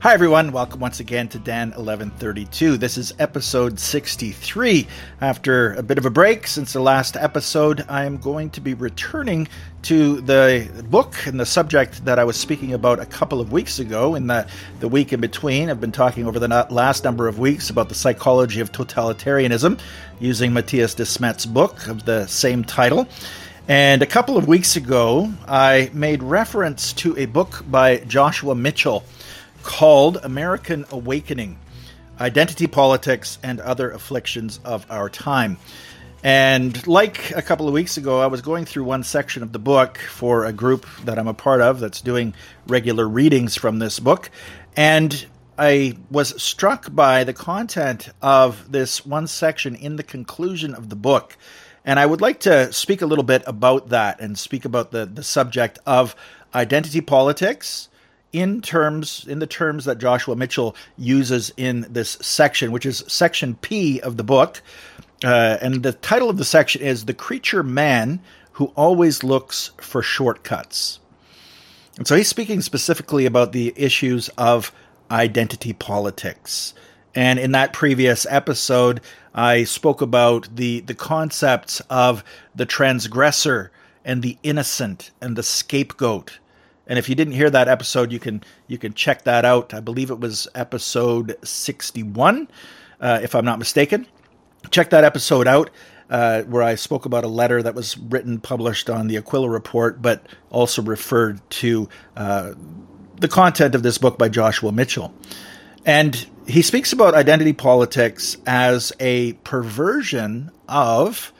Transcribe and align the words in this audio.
Hi, 0.00 0.14
everyone. 0.14 0.52
Welcome 0.52 0.78
once 0.78 1.00
again 1.00 1.26
to 1.30 1.40
Dan 1.40 1.70
1132. 1.70 2.76
This 2.76 2.96
is 2.96 3.12
episode 3.18 3.80
63. 3.80 4.86
After 5.20 5.74
a 5.74 5.82
bit 5.82 5.98
of 5.98 6.06
a 6.06 6.10
break 6.10 6.46
since 6.46 6.72
the 6.72 6.80
last 6.80 7.16
episode, 7.16 7.84
I 7.88 8.04
am 8.04 8.18
going 8.18 8.50
to 8.50 8.60
be 8.60 8.74
returning 8.74 9.48
to 9.82 10.20
the 10.20 10.70
book 10.88 11.26
and 11.26 11.40
the 11.40 11.44
subject 11.44 12.04
that 12.04 12.20
I 12.20 12.22
was 12.22 12.36
speaking 12.36 12.74
about 12.74 13.00
a 13.00 13.06
couple 13.06 13.40
of 13.40 13.50
weeks 13.50 13.80
ago 13.80 14.14
in 14.14 14.28
the, 14.28 14.46
the 14.78 14.86
week 14.86 15.12
in 15.12 15.20
between. 15.20 15.68
I've 15.68 15.80
been 15.80 15.90
talking 15.90 16.28
over 16.28 16.38
the 16.38 16.46
last 16.70 17.02
number 17.02 17.26
of 17.26 17.40
weeks 17.40 17.68
about 17.68 17.88
the 17.88 17.96
psychology 17.96 18.60
of 18.60 18.70
totalitarianism 18.70 19.80
using 20.20 20.52
Mattias 20.52 20.94
Desmet's 20.94 21.44
book 21.44 21.88
of 21.88 22.04
the 22.04 22.24
same 22.28 22.62
title. 22.62 23.08
And 23.66 24.00
a 24.00 24.06
couple 24.06 24.36
of 24.36 24.46
weeks 24.46 24.76
ago, 24.76 25.30
I 25.48 25.90
made 25.92 26.22
reference 26.22 26.92
to 26.94 27.18
a 27.18 27.26
book 27.26 27.64
by 27.68 27.98
Joshua 27.98 28.54
Mitchell 28.54 29.02
called 29.62 30.18
American 30.22 30.84
Awakening 30.90 31.58
Identity 32.20 32.66
Politics 32.66 33.38
and 33.42 33.60
Other 33.60 33.90
Afflictions 33.90 34.60
of 34.64 34.86
Our 34.90 35.08
Time. 35.08 35.56
And 36.24 36.84
like 36.86 37.30
a 37.36 37.42
couple 37.42 37.68
of 37.68 37.74
weeks 37.74 37.96
ago, 37.96 38.20
I 38.20 38.26
was 38.26 38.40
going 38.40 38.64
through 38.64 38.84
one 38.84 39.04
section 39.04 39.42
of 39.42 39.52
the 39.52 39.60
book 39.60 39.98
for 39.98 40.44
a 40.44 40.52
group 40.52 40.84
that 41.04 41.18
I'm 41.18 41.28
a 41.28 41.34
part 41.34 41.60
of 41.60 41.78
that's 41.78 42.00
doing 42.00 42.34
regular 42.66 43.08
readings 43.08 43.54
from 43.54 43.78
this 43.78 44.00
book. 44.00 44.30
And 44.76 45.26
I 45.56 45.96
was 46.10 46.40
struck 46.42 46.92
by 46.92 47.24
the 47.24 47.32
content 47.32 48.08
of 48.20 48.70
this 48.70 49.06
one 49.06 49.28
section 49.28 49.76
in 49.76 49.96
the 49.96 50.02
conclusion 50.02 50.74
of 50.74 50.88
the 50.88 50.96
book. 50.96 51.36
And 51.84 52.00
I 52.00 52.06
would 52.06 52.20
like 52.20 52.40
to 52.40 52.72
speak 52.72 53.00
a 53.00 53.06
little 53.06 53.24
bit 53.24 53.42
about 53.46 53.90
that 53.90 54.20
and 54.20 54.36
speak 54.36 54.64
about 54.64 54.90
the, 54.90 55.06
the 55.06 55.22
subject 55.22 55.78
of 55.86 56.16
identity 56.54 57.00
politics 57.00 57.88
in 58.32 58.60
terms 58.60 59.24
in 59.28 59.38
the 59.38 59.46
terms 59.46 59.84
that 59.86 59.98
Joshua 59.98 60.36
Mitchell 60.36 60.76
uses 60.96 61.52
in 61.56 61.86
this 61.88 62.10
section, 62.20 62.72
which 62.72 62.86
is 62.86 63.04
section 63.06 63.54
P 63.56 64.00
of 64.00 64.16
the 64.16 64.24
book. 64.24 64.62
Uh, 65.24 65.58
and 65.60 65.82
the 65.82 65.92
title 65.92 66.30
of 66.30 66.36
the 66.36 66.44
section 66.44 66.80
is 66.80 67.04
The 67.04 67.14
Creature 67.14 67.64
Man 67.64 68.20
Who 68.52 68.66
Always 68.76 69.24
Looks 69.24 69.72
for 69.78 70.02
Shortcuts. 70.02 71.00
And 71.96 72.06
so 72.06 72.14
he's 72.14 72.28
speaking 72.28 72.60
specifically 72.60 73.26
about 73.26 73.52
the 73.52 73.72
issues 73.76 74.28
of 74.38 74.72
identity 75.10 75.72
politics. 75.72 76.74
And 77.14 77.40
in 77.40 77.52
that 77.52 77.72
previous 77.72 78.26
episode, 78.30 79.00
I 79.34 79.64
spoke 79.64 80.00
about 80.00 80.48
the, 80.54 80.80
the 80.80 80.94
concepts 80.94 81.80
of 81.90 82.22
the 82.54 82.66
transgressor 82.66 83.72
and 84.04 84.22
the 84.22 84.38
innocent 84.44 85.10
and 85.20 85.34
the 85.34 85.42
scapegoat 85.42 86.38
and 86.88 86.98
if 86.98 87.08
you 87.08 87.14
didn't 87.14 87.34
hear 87.34 87.50
that 87.50 87.68
episode, 87.68 88.10
you 88.10 88.18
can 88.18 88.42
you 88.66 88.78
can 88.78 88.94
check 88.94 89.22
that 89.24 89.44
out. 89.44 89.74
I 89.74 89.80
believe 89.80 90.10
it 90.10 90.18
was 90.18 90.48
episode 90.54 91.36
61, 91.44 92.48
uh, 93.00 93.20
if 93.22 93.34
I'm 93.34 93.44
not 93.44 93.58
mistaken. 93.58 94.06
Check 94.70 94.90
that 94.90 95.04
episode 95.04 95.46
out. 95.46 95.70
Uh, 96.10 96.42
where 96.44 96.62
I 96.62 96.74
spoke 96.76 97.04
about 97.04 97.24
a 97.24 97.28
letter 97.28 97.62
that 97.62 97.74
was 97.74 97.98
written, 97.98 98.40
published 98.40 98.88
on 98.88 99.08
the 99.08 99.18
Aquila 99.18 99.50
Report, 99.50 100.00
but 100.00 100.24
also 100.48 100.80
referred 100.80 101.38
to 101.50 101.86
uh, 102.16 102.54
the 103.16 103.28
content 103.28 103.74
of 103.74 103.82
this 103.82 103.98
book 103.98 104.16
by 104.16 104.30
Joshua 104.30 104.72
Mitchell. 104.72 105.12
And 105.84 106.26
he 106.46 106.62
speaks 106.62 106.94
about 106.94 107.12
identity 107.12 107.52
politics 107.52 108.38
as 108.46 108.90
a 108.98 109.34
perversion 109.44 110.50
of 110.66 111.30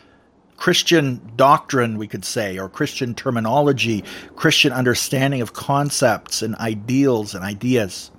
Christian 0.58 1.20
doctrine, 1.36 1.98
we 1.98 2.08
could 2.08 2.24
say, 2.24 2.58
or 2.58 2.68
Christian 2.68 3.14
terminology, 3.14 4.04
Christian 4.34 4.72
understanding 4.72 5.40
of 5.40 5.52
concepts 5.52 6.42
and 6.42 6.56
ideals 6.56 7.34
and 7.34 7.44
ideas. 7.44 8.10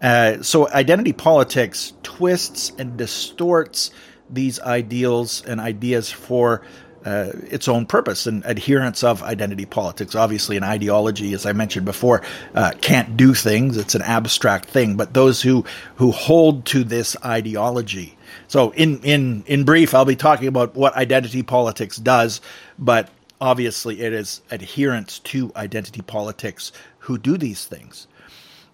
Uh, 0.00 0.42
so, 0.42 0.68
identity 0.70 1.12
politics 1.12 1.92
twists 2.02 2.72
and 2.78 2.96
distorts 2.96 3.90
these 4.30 4.60
ideals 4.60 5.44
and 5.44 5.60
ideas 5.60 6.10
for 6.10 6.62
uh, 7.04 7.32
its 7.50 7.66
own 7.66 7.84
purpose 7.84 8.26
and 8.26 8.44
adherence 8.44 9.02
of 9.02 9.22
identity 9.24 9.66
politics. 9.66 10.14
Obviously, 10.14 10.56
an 10.56 10.62
ideology, 10.62 11.34
as 11.34 11.46
I 11.46 11.52
mentioned 11.52 11.84
before, 11.84 12.22
uh, 12.54 12.72
can't 12.80 13.16
do 13.16 13.34
things; 13.34 13.76
it's 13.76 13.96
an 13.96 14.02
abstract 14.02 14.68
thing. 14.68 14.96
But 14.96 15.14
those 15.14 15.42
who 15.42 15.64
who 15.96 16.12
hold 16.12 16.64
to 16.66 16.84
this 16.84 17.16
ideology 17.24 18.16
so 18.52 18.70
in 18.72 19.00
in 19.00 19.44
in 19.46 19.64
brief, 19.64 19.94
I'll 19.94 20.04
be 20.04 20.14
talking 20.14 20.46
about 20.46 20.74
what 20.74 20.94
identity 20.94 21.42
politics 21.42 21.96
does, 21.96 22.42
but 22.78 23.08
obviously 23.40 24.02
it 24.02 24.12
is 24.12 24.42
adherents 24.50 25.20
to 25.20 25.50
identity 25.56 26.02
politics 26.02 26.70
who 26.98 27.16
do 27.16 27.38
these 27.38 27.64
things. 27.64 28.08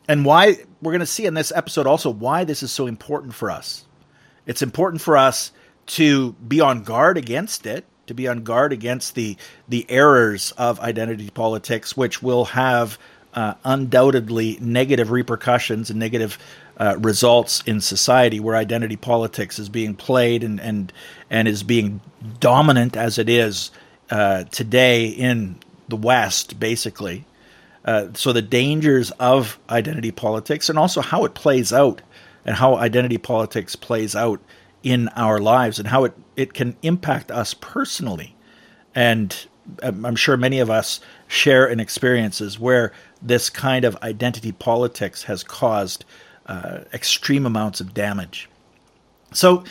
And 0.08 0.24
why 0.24 0.56
we're 0.82 0.90
going 0.90 0.98
to 0.98 1.06
see 1.06 1.26
in 1.26 1.34
this 1.34 1.52
episode 1.54 1.86
also 1.86 2.10
why 2.10 2.42
this 2.42 2.64
is 2.64 2.72
so 2.72 2.88
important 2.88 3.34
for 3.34 3.52
us. 3.52 3.86
It's 4.46 4.62
important 4.62 5.00
for 5.00 5.16
us 5.16 5.52
to 5.98 6.32
be 6.32 6.60
on 6.60 6.82
guard 6.82 7.16
against 7.16 7.64
it, 7.64 7.84
to 8.08 8.14
be 8.14 8.26
on 8.26 8.42
guard 8.42 8.72
against 8.72 9.14
the 9.14 9.36
the 9.68 9.86
errors 9.88 10.50
of 10.58 10.80
identity 10.80 11.30
politics, 11.30 11.96
which 11.96 12.20
will 12.20 12.46
have 12.46 12.98
uh, 13.38 13.54
undoubtedly 13.62 14.58
negative 14.60 15.12
repercussions 15.12 15.90
and 15.90 15.98
negative 16.00 16.38
uh, 16.78 16.96
results 16.98 17.62
in 17.66 17.80
society 17.80 18.40
where 18.40 18.56
identity 18.56 18.96
politics 18.96 19.60
is 19.60 19.68
being 19.68 19.94
played 19.94 20.42
and 20.42 20.60
and 20.60 20.92
and 21.30 21.46
is 21.46 21.62
being 21.62 22.00
dominant 22.40 22.96
as 22.96 23.16
it 23.16 23.28
is 23.28 23.70
uh, 24.10 24.42
today 24.50 25.06
in 25.06 25.56
the 25.86 25.94
West, 25.94 26.58
basically. 26.58 27.24
Uh, 27.84 28.08
so 28.12 28.32
the 28.32 28.42
dangers 28.42 29.12
of 29.20 29.56
identity 29.70 30.10
politics 30.10 30.68
and 30.68 30.76
also 30.76 31.00
how 31.00 31.24
it 31.24 31.34
plays 31.34 31.72
out 31.72 32.02
and 32.44 32.56
how 32.56 32.74
identity 32.74 33.18
politics 33.18 33.76
plays 33.76 34.16
out 34.16 34.40
in 34.82 35.06
our 35.10 35.38
lives 35.38 35.78
and 35.78 35.86
how 35.86 36.02
it, 36.02 36.12
it 36.34 36.54
can 36.54 36.76
impact 36.82 37.30
us 37.30 37.54
personally. 37.54 38.34
And 38.96 39.46
I'm 39.82 40.16
sure 40.16 40.36
many 40.36 40.60
of 40.60 40.70
us 40.70 41.00
share 41.26 41.66
in 41.66 41.80
experiences 41.80 42.58
where 42.58 42.92
this 43.22 43.50
kind 43.50 43.84
of 43.84 43.96
identity 44.02 44.52
politics 44.52 45.24
has 45.24 45.42
caused 45.42 46.04
uh, 46.46 46.80
extreme 46.92 47.46
amounts 47.46 47.80
of 47.80 47.94
damage. 47.94 48.48
So, 49.32 49.64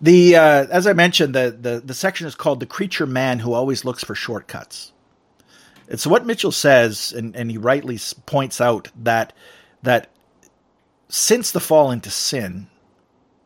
the 0.00 0.36
uh, 0.36 0.66
as 0.70 0.86
I 0.86 0.94
mentioned, 0.94 1.34
the, 1.34 1.56
the 1.58 1.82
the 1.84 1.94
section 1.94 2.26
is 2.26 2.34
called 2.34 2.60
"The 2.60 2.66
Creature 2.66 3.06
Man 3.06 3.38
Who 3.40 3.52
Always 3.52 3.84
Looks 3.84 4.02
for 4.02 4.14
Shortcuts." 4.14 4.92
It's 5.88 6.06
what 6.06 6.24
Mitchell 6.24 6.52
says, 6.52 7.12
and, 7.12 7.36
and 7.36 7.50
he 7.50 7.58
rightly 7.58 7.98
points 8.24 8.60
out 8.60 8.88
that 9.02 9.32
that 9.82 10.08
since 11.08 11.50
the 11.50 11.60
fall 11.60 11.90
into 11.90 12.10
sin, 12.10 12.68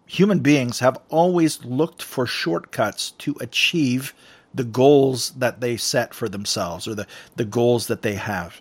human 0.06 0.39
beings 0.39 0.78
have 0.78 0.99
always 1.09 1.65
looked 1.65 2.03
for 2.03 2.27
shortcuts 2.27 3.11
to 3.12 3.37
achieve 3.41 4.15
the 4.56 4.65
goals 4.65 5.31
that 5.31 5.61
they 5.61 5.77
set 5.77 6.15
for 6.15 6.28
themselves 6.28 6.89
or 6.89 6.94
the, 6.94 7.06
the 7.37 7.44
goals 7.44 7.87
that 7.87 8.03
they 8.03 8.15
have. 8.15 8.61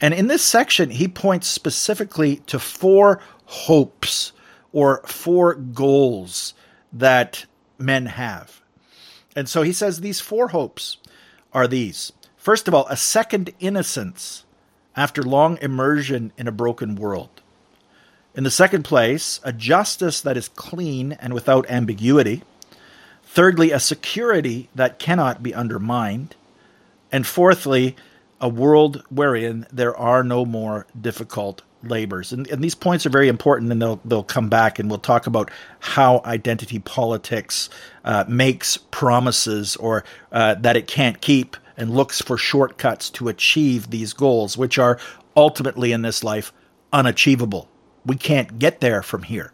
And 0.00 0.12
in 0.12 0.26
this 0.26 0.42
section, 0.42 0.90
he 0.90 1.08
points 1.08 1.46
specifically 1.46 2.36
to 2.46 2.58
four 2.58 3.20
hopes 3.46 4.32
or 4.72 5.02
four 5.06 5.54
goals 5.54 6.52
that 6.92 7.46
men 7.78 8.06
have. 8.06 8.60
And 9.34 9.48
so 9.48 9.62
he 9.62 9.72
says 9.72 10.00
these 10.00 10.20
four 10.20 10.48
hopes 10.48 10.98
are 11.52 11.66
these. 11.66 12.12
First 12.36 12.68
of 12.68 12.74
all, 12.74 12.86
a 12.88 12.96
second 12.96 13.50
innocence 13.60 14.44
after 14.94 15.22
long 15.22 15.58
immersion 15.60 16.32
in 16.36 16.48
a 16.48 16.52
broken 16.52 16.94
world. 16.94 17.42
In 18.34 18.44
the 18.44 18.50
second 18.50 18.82
place, 18.82 19.40
a 19.44 19.52
justice 19.52 20.20
that 20.20 20.36
is 20.36 20.48
clean 20.48 21.12
and 21.12 21.32
without 21.32 21.70
ambiguity. 21.70 22.42
Thirdly, 23.36 23.70
a 23.70 23.78
security 23.78 24.70
that 24.74 24.98
cannot 24.98 25.42
be 25.42 25.52
undermined. 25.52 26.34
And 27.12 27.26
fourthly, 27.26 27.94
a 28.40 28.48
world 28.48 29.04
wherein 29.10 29.66
there 29.70 29.94
are 29.94 30.24
no 30.24 30.46
more 30.46 30.86
difficult 30.98 31.60
labors. 31.82 32.32
And, 32.32 32.46
and, 32.48 32.64
these 32.64 32.74
points 32.74 33.04
are 33.04 33.10
very 33.10 33.28
important, 33.28 33.70
and 33.70 33.82
they'll 33.82 34.00
they'll 34.06 34.22
come 34.22 34.48
back, 34.48 34.78
and 34.78 34.88
we'll 34.88 35.00
talk 35.00 35.26
about 35.26 35.50
how 35.80 36.22
identity 36.24 36.78
politics 36.78 37.68
uh, 38.06 38.24
makes 38.26 38.78
promises 38.78 39.76
or 39.76 40.02
uh, 40.32 40.54
that 40.54 40.78
it 40.78 40.86
can't 40.86 41.20
keep, 41.20 41.58
and 41.76 41.90
looks 41.90 42.22
for 42.22 42.38
shortcuts 42.38 43.10
to 43.10 43.28
achieve 43.28 43.90
these 43.90 44.14
goals, 44.14 44.56
which 44.56 44.78
are 44.78 44.98
ultimately 45.36 45.92
in 45.92 46.00
this 46.00 46.24
life 46.24 46.54
unachievable. 46.90 47.68
We 48.06 48.16
can't 48.16 48.58
get 48.58 48.80
there 48.80 49.02
from 49.02 49.24
here. 49.24 49.52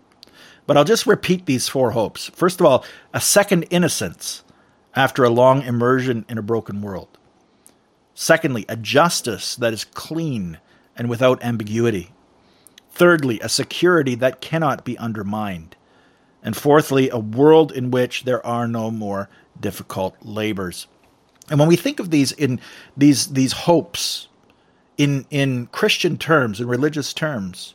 But 0.67 0.77
I'll 0.77 0.85
just 0.85 1.07
repeat 1.07 1.47
these 1.47 1.69
four 1.69 1.91
hopes. 1.91 2.31
First 2.35 2.61
of 2.61 2.67
all, 2.67 2.85
a 3.13 3.21
second 3.21 3.65
innocence 3.71 4.45
after 4.95 5.25
a 5.25 5.31
long 5.31 5.63
immersion 5.63 6.25
in 6.29 6.39
a 6.39 6.43
broken 6.43 6.83
world. 6.83 7.19
Secondly, 8.15 8.65
a 8.69 8.77
justice 8.77 9.57
that 9.57 9.73
is 9.73 9.85
clean 9.85 10.59
and 10.97 11.09
without 11.09 11.43
ambiguity. 11.43 12.13
Thirdly, 12.91 13.41
a 13.41 13.49
security 13.49 14.15
that 14.17 14.41
cannot 14.41 14.85
be 14.85 14.99
undermined. 14.99 15.77
And 16.43 16.57
fourthly, 16.57 17.09
a 17.09 17.19
world 17.19 17.73
in 17.73 17.91
which 17.91 18.25
there 18.25 18.45
are 18.45 18.69
no 18.69 18.91
more 18.91 19.29
difficult 19.59 20.17
labors. 20.23 20.87
And 21.49 21.59
when 21.59 21.69
we 21.69 21.77
think 21.77 22.01
of 22.01 22.11
these 22.11 22.33
in 22.33 22.61
these 22.97 23.29
these 23.29 23.53
hopes 23.53 24.29
in 24.99 25.27
in 25.31 25.67
Christian 25.67 26.19
terms, 26.19 26.61
in 26.61 26.69
religious 26.69 27.13
terms, 27.13 27.75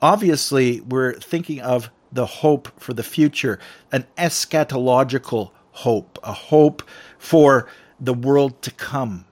obviously 0.00 0.80
we're 0.80 1.14
thinking 1.14 1.60
of 1.60 1.90
the 2.14 2.26
hope 2.26 2.68
for 2.80 2.94
the 2.94 3.02
future, 3.02 3.58
an 3.92 4.06
eschatological 4.16 5.50
hope, 5.72 6.18
a 6.22 6.32
hope 6.32 6.82
for 7.18 7.68
the 8.00 8.14
world 8.14 8.62
to 8.62 8.70
come, 8.70 9.26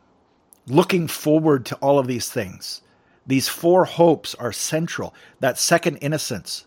looking 0.67 1.07
forward 1.07 1.65
to 1.67 1.77
all 1.77 1.99
of 1.99 2.07
these 2.07 2.29
things. 2.29 2.83
These 3.27 3.49
four 3.49 3.85
hopes 3.85 4.35
are 4.35 4.53
central. 4.53 5.15
That 5.39 5.59
second 5.59 5.99
innocence, 5.99 6.67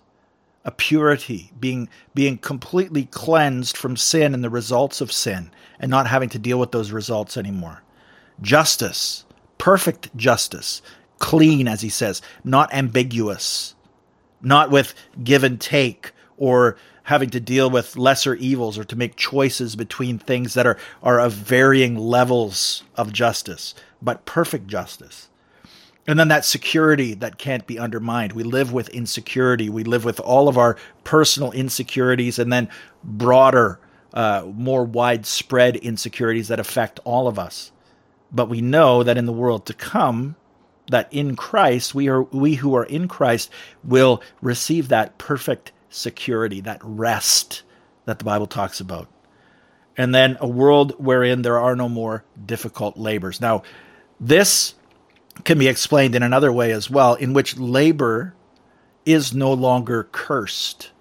a 0.64 0.72
purity, 0.72 1.52
being 1.60 1.90
being 2.14 2.38
completely 2.38 3.06
cleansed 3.06 3.76
from 3.76 3.98
sin 3.98 4.34
and 4.34 4.44
the 4.44 4.50
results 4.50 5.02
of 5.02 5.12
sin, 5.12 5.52
and 5.80 5.92
not 5.92 6.08
having 6.08 6.30
to 6.30 6.40
deal 6.40 6.60
with 6.60 6.72
those 6.72 6.92
results 6.92 7.36
anymore. 7.36 7.84
Justice, 8.42 9.26
perfect 9.58 10.16
justice, 10.16 10.82
clean, 11.20 11.68
as 11.68 11.82
he 11.82 11.90
says, 11.90 12.22
not 12.44 12.74
ambiguous, 12.74 13.76
not 14.46 14.72
with 14.72 14.94
give 15.24 15.44
and 15.44 15.60
take 15.60 16.12
or 16.38 16.78
having 17.04 17.30
to 17.30 17.40
deal 17.40 17.70
with 17.70 17.98
lesser 17.98 18.36
evils 18.36 18.78
or 18.78 18.84
to 18.84 18.96
make 18.96 19.16
choices 19.16 19.76
between 19.76 20.18
things 20.18 20.54
that 20.56 20.66
are, 20.66 20.78
are 21.04 21.20
of 21.20 21.34
varying 21.34 21.96
levels 21.96 22.84
of 22.96 23.14
justice, 23.14 23.76
but 24.02 24.26
perfect 24.26 24.68
justice. 24.68 25.30
And 26.08 26.20
then 26.20 26.28
that 26.28 26.46
security 26.46 27.14
that 27.16 27.38
can't 27.38 27.66
be 27.66 27.80
undermined. 27.80 28.34
We 28.34 28.44
live 28.44 28.72
with 28.72 28.90
insecurity. 28.90 29.70
We 29.70 29.84
live 29.84 30.06
with 30.06 30.20
all 30.20 30.48
of 30.48 30.58
our 30.58 30.78
personal 31.04 31.52
insecurities 31.52 32.38
and 32.38 32.54
then 32.54 32.70
broader, 33.04 33.80
uh, 34.14 34.46
more 34.54 34.84
widespread 34.84 35.76
insecurities 35.78 36.48
that 36.50 36.60
affect 36.60 37.00
all 37.04 37.28
of 37.28 37.40
us. 37.40 37.72
But 38.32 38.50
we 38.50 38.62
know 38.62 39.04
that 39.04 39.18
in 39.18 39.26
the 39.26 39.34
world 39.34 39.66
to 39.68 39.74
come, 39.74 40.36
that 40.90 41.12
in 41.12 41.36
Christ, 41.36 41.96
we 41.96 42.08
are 42.10 42.24
we 42.24 42.56
who 42.56 42.76
are 42.76 42.84
in 42.84 43.08
Christ 43.08 43.50
will 43.84 44.22
receive 44.42 44.90
that 44.90 45.18
perfect 45.18 45.72
security, 45.90 46.62
that 46.62 46.82
rest 46.84 47.64
that 48.06 48.20
the 48.20 48.26
Bible 48.26 48.48
talks 48.48 48.80
about. 48.80 49.08
And 49.98 50.14
then 50.14 50.38
a 50.40 50.48
world 50.48 50.94
wherein 50.98 51.42
there 51.42 51.58
are 51.58 51.76
no 51.76 51.88
more 51.88 52.24
difficult 52.46 52.98
labors. 52.98 53.40
Now, 53.40 53.64
this 54.20 54.76
can 55.44 55.58
be 55.58 55.68
explained 55.68 56.16
in 56.16 56.24
another 56.24 56.52
way 56.52 56.72
as 56.72 56.90
well, 56.90 57.16
in 57.16 57.34
which 57.34 57.58
labor 57.58 58.34
is 59.06 59.34
no 59.34 59.54
longer 59.54 60.08
cursed. 60.12 60.92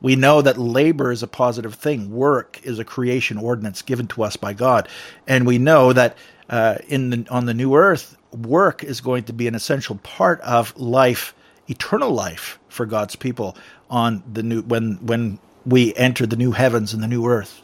We 0.00 0.16
know 0.16 0.42
that 0.42 0.58
labor 0.58 1.12
is 1.12 1.22
a 1.22 1.28
positive 1.28 1.74
thing. 1.74 2.10
Work 2.10 2.60
is 2.62 2.78
a 2.78 2.84
creation 2.84 3.36
ordinance 3.36 3.82
given 3.82 4.06
to 4.08 4.22
us 4.22 4.36
by 4.36 4.54
God, 4.54 4.88
and 5.26 5.46
we 5.46 5.58
know 5.58 5.92
that 5.92 6.16
uh, 6.48 6.78
in 6.88 7.10
the, 7.10 7.26
on 7.30 7.46
the 7.46 7.54
new 7.54 7.74
earth, 7.74 8.16
work 8.32 8.84
is 8.84 9.00
going 9.00 9.24
to 9.24 9.32
be 9.32 9.48
an 9.48 9.54
essential 9.54 9.96
part 9.96 10.40
of 10.40 10.76
life, 10.78 11.34
eternal 11.68 12.10
life 12.10 12.58
for 12.68 12.86
God's 12.86 13.16
people 13.16 13.56
on 13.88 14.22
the 14.30 14.42
new 14.42 14.62
when 14.62 14.94
when 15.04 15.38
we 15.66 15.94
enter 15.94 16.26
the 16.26 16.36
new 16.36 16.52
heavens 16.52 16.94
and 16.94 17.02
the 17.02 17.08
new 17.08 17.26
earth. 17.26 17.62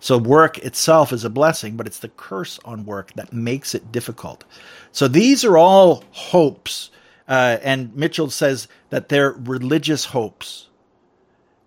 So 0.00 0.16
work 0.16 0.58
itself 0.58 1.12
is 1.12 1.24
a 1.24 1.30
blessing, 1.30 1.76
but 1.76 1.86
it's 1.86 1.98
the 1.98 2.08
curse 2.08 2.58
on 2.64 2.86
work 2.86 3.12
that 3.14 3.34
makes 3.34 3.74
it 3.74 3.92
difficult. 3.92 4.44
So 4.92 5.08
these 5.08 5.44
are 5.44 5.58
all 5.58 6.04
hopes, 6.12 6.90
uh, 7.28 7.58
and 7.62 7.94
Mitchell 7.94 8.30
says 8.30 8.66
that 8.88 9.10
they're 9.10 9.32
religious 9.32 10.06
hopes. 10.06 10.68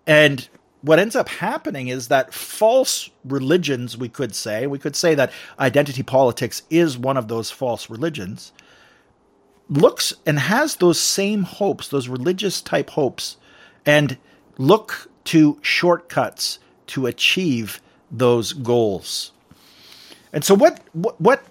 And 0.06 0.48
what 0.84 0.98
ends 0.98 1.16
up 1.16 1.30
happening 1.30 1.88
is 1.88 2.08
that 2.08 2.34
false 2.34 3.08
religions, 3.24 3.96
we 3.96 4.10
could 4.10 4.34
say, 4.34 4.66
we 4.66 4.78
could 4.78 4.94
say 4.94 5.14
that 5.14 5.32
identity 5.58 6.02
politics 6.02 6.62
is 6.68 6.98
one 6.98 7.16
of 7.16 7.28
those 7.28 7.50
false 7.50 7.88
religions, 7.88 8.52
looks 9.70 10.12
and 10.26 10.38
has 10.38 10.76
those 10.76 11.00
same 11.00 11.44
hopes, 11.44 11.88
those 11.88 12.06
religious 12.06 12.60
type 12.60 12.90
hopes, 12.90 13.38
and 13.86 14.18
look 14.58 15.08
to 15.24 15.58
shortcuts 15.62 16.58
to 16.88 17.06
achieve 17.06 17.80
those 18.10 18.52
goals. 18.52 19.32
And 20.34 20.44
so, 20.44 20.54
what, 20.54 20.80
what, 20.92 21.18
what 21.18 21.44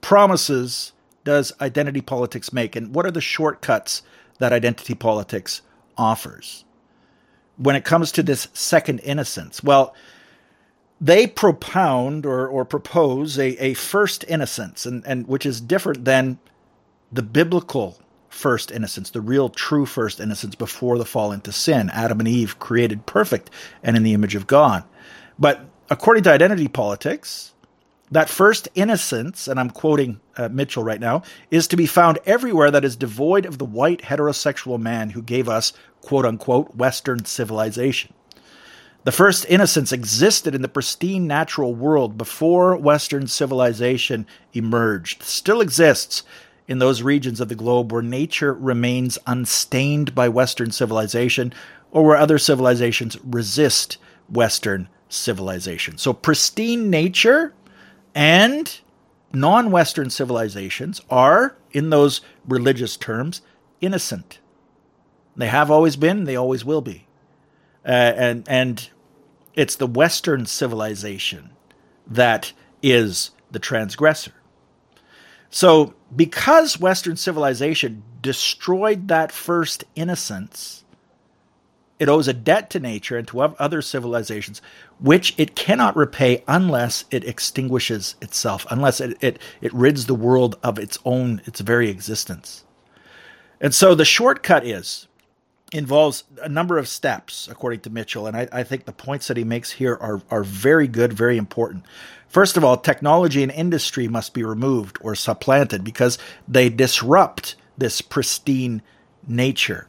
promises 0.00 0.92
does 1.24 1.52
identity 1.60 2.00
politics 2.00 2.50
make, 2.50 2.76
and 2.76 2.94
what 2.94 3.04
are 3.04 3.10
the 3.10 3.20
shortcuts 3.20 4.00
that 4.38 4.54
identity 4.54 4.94
politics 4.94 5.60
offers? 5.98 6.64
When 7.56 7.76
it 7.76 7.84
comes 7.84 8.12
to 8.12 8.22
this 8.22 8.48
second 8.52 9.00
innocence, 9.00 9.62
well, 9.62 9.94
they 11.00 11.26
propound 11.26 12.26
or, 12.26 12.46
or 12.46 12.64
propose 12.64 13.38
a, 13.38 13.62
a 13.62 13.74
first 13.74 14.24
innocence, 14.28 14.86
and, 14.86 15.04
and 15.06 15.26
which 15.26 15.46
is 15.46 15.60
different 15.60 16.04
than 16.04 16.38
the 17.12 17.22
biblical 17.22 17.98
first 18.28 18.70
innocence, 18.70 19.10
the 19.10 19.20
real 19.20 19.48
true 19.48 19.86
first 19.86 20.20
innocence 20.20 20.54
before 20.54 20.98
the 20.98 21.04
fall 21.04 21.32
into 21.32 21.52
sin. 21.52 21.90
Adam 21.90 22.20
and 22.20 22.28
Eve 22.28 22.58
created 22.58 23.06
perfect 23.06 23.50
and 23.82 23.96
in 23.96 24.02
the 24.02 24.12
image 24.12 24.34
of 24.34 24.46
God. 24.46 24.84
But 25.38 25.64
according 25.88 26.24
to 26.24 26.32
identity 26.32 26.68
politics, 26.68 27.53
that 28.14 28.28
first 28.28 28.68
innocence, 28.74 29.48
and 29.48 29.58
I'm 29.58 29.70
quoting 29.70 30.20
uh, 30.36 30.48
Mitchell 30.48 30.84
right 30.84 31.00
now, 31.00 31.22
is 31.50 31.66
to 31.68 31.76
be 31.76 31.86
found 31.86 32.18
everywhere 32.26 32.70
that 32.70 32.84
is 32.84 32.96
devoid 32.96 33.46
of 33.46 33.58
the 33.58 33.64
white 33.64 34.02
heterosexual 34.02 34.80
man 34.80 35.10
who 35.10 35.22
gave 35.22 35.48
us, 35.48 35.72
quote 36.00 36.24
unquote, 36.24 36.74
Western 36.74 37.24
civilization. 37.24 38.12
The 39.04 39.12
first 39.12 39.44
innocence 39.48 39.92
existed 39.92 40.54
in 40.54 40.62
the 40.62 40.68
pristine 40.68 41.26
natural 41.26 41.74
world 41.74 42.16
before 42.16 42.76
Western 42.76 43.26
civilization 43.26 44.26
emerged, 44.54 45.22
still 45.22 45.60
exists 45.60 46.22
in 46.66 46.78
those 46.78 47.02
regions 47.02 47.40
of 47.40 47.48
the 47.48 47.54
globe 47.54 47.92
where 47.92 48.00
nature 48.00 48.54
remains 48.54 49.18
unstained 49.26 50.14
by 50.14 50.28
Western 50.28 50.70
civilization 50.70 51.52
or 51.90 52.04
where 52.04 52.16
other 52.16 52.38
civilizations 52.38 53.18
resist 53.24 53.98
Western 54.30 54.88
civilization. 55.10 55.98
So, 55.98 56.14
pristine 56.14 56.88
nature 56.88 57.52
and 58.14 58.80
non 59.32 59.70
Western 59.70 60.10
civilizations 60.10 61.00
are, 61.10 61.56
in 61.72 61.90
those 61.90 62.20
religious 62.46 62.96
terms, 62.96 63.42
innocent. 63.80 64.38
They 65.36 65.48
have 65.48 65.70
always 65.70 65.96
been, 65.96 66.24
they 66.24 66.36
always 66.36 66.64
will 66.64 66.80
be. 66.80 67.06
Uh, 67.84 67.90
and, 68.16 68.44
and 68.48 68.88
it's 69.54 69.76
the 69.76 69.86
Western 69.86 70.46
civilization 70.46 71.50
that 72.06 72.52
is 72.82 73.30
the 73.50 73.58
transgressor. 73.58 74.32
So, 75.50 75.94
because 76.14 76.80
Western 76.80 77.16
civilization 77.16 78.02
destroyed 78.20 79.08
that 79.08 79.30
first 79.30 79.84
innocence, 79.94 80.83
it 81.98 82.08
owes 82.08 82.28
a 82.28 82.32
debt 82.32 82.70
to 82.70 82.80
nature 82.80 83.16
and 83.16 83.26
to 83.28 83.40
other 83.40 83.80
civilizations, 83.80 84.60
which 85.00 85.34
it 85.38 85.54
cannot 85.54 85.96
repay 85.96 86.42
unless 86.48 87.04
it 87.10 87.24
extinguishes 87.24 88.16
itself, 88.20 88.66
unless 88.70 89.00
it, 89.00 89.16
it, 89.20 89.38
it 89.60 89.72
rids 89.72 90.06
the 90.06 90.14
world 90.14 90.58
of 90.62 90.78
its 90.78 90.98
own, 91.04 91.40
its 91.44 91.60
very 91.60 91.88
existence. 91.88 92.64
And 93.60 93.74
so 93.74 93.94
the 93.94 94.04
shortcut 94.04 94.66
is 94.66 95.06
involves 95.72 96.24
a 96.40 96.48
number 96.48 96.78
of 96.78 96.86
steps, 96.86 97.48
according 97.50 97.80
to 97.80 97.90
Mitchell, 97.90 98.26
and 98.26 98.36
I, 98.36 98.48
I 98.52 98.62
think 98.62 98.84
the 98.84 98.92
points 98.92 99.26
that 99.26 99.36
he 99.36 99.44
makes 99.44 99.72
here 99.72 99.98
are, 100.00 100.22
are 100.30 100.44
very 100.44 100.86
good, 100.86 101.12
very 101.12 101.36
important. 101.36 101.84
First 102.28 102.56
of 102.56 102.64
all, 102.64 102.76
technology 102.76 103.42
and 103.42 103.50
industry 103.50 104.06
must 104.06 104.34
be 104.34 104.44
removed 104.44 104.98
or 105.00 105.14
supplanted 105.14 105.82
because 105.82 106.18
they 106.46 106.68
disrupt 106.68 107.56
this 107.76 108.00
pristine 108.00 108.82
nature. 109.26 109.88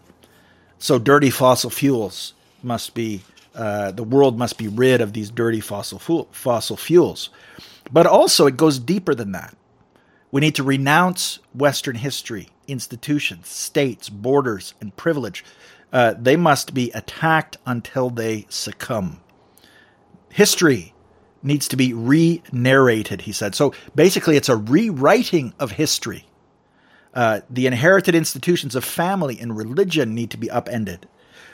So, 0.77 0.99
dirty 0.99 1.29
fossil 1.29 1.69
fuels 1.69 2.33
must 2.61 2.93
be, 2.93 3.23
uh, 3.53 3.91
the 3.91 4.03
world 4.03 4.37
must 4.37 4.57
be 4.57 4.67
rid 4.67 5.01
of 5.01 5.13
these 5.13 5.29
dirty 5.29 5.61
fossil, 5.61 5.99
fu- 5.99 6.27
fossil 6.31 6.77
fuels. 6.77 7.29
But 7.91 8.05
also, 8.05 8.47
it 8.47 8.57
goes 8.57 8.79
deeper 8.79 9.15
than 9.15 9.31
that. 9.31 9.55
We 10.31 10.41
need 10.41 10.55
to 10.55 10.63
renounce 10.63 11.39
Western 11.53 11.95
history, 11.95 12.49
institutions, 12.67 13.47
states, 13.47 14.09
borders, 14.09 14.73
and 14.81 14.95
privilege. 14.95 15.45
Uh, 15.93 16.13
they 16.19 16.35
must 16.35 16.73
be 16.73 16.91
attacked 16.91 17.57
until 17.65 18.09
they 18.09 18.45
succumb. 18.49 19.21
History 20.29 20.93
needs 21.41 21.67
to 21.69 21.77
be 21.77 21.93
re 21.93 22.41
narrated, 22.51 23.21
he 23.21 23.31
said. 23.31 23.55
So 23.55 23.73
basically, 23.95 24.35
it's 24.35 24.49
a 24.49 24.57
rewriting 24.57 25.53
of 25.59 25.71
history. 25.71 26.24
Uh, 27.15 27.39
the 27.49 27.65
inherited 27.65 28.13
institutions 28.13 28.75
of 28.75 28.83
family 28.83 29.39
and 29.39 29.55
religion 29.55 30.13
need 30.13 30.29
to 30.29 30.37
be 30.37 30.51
upended. 30.51 31.07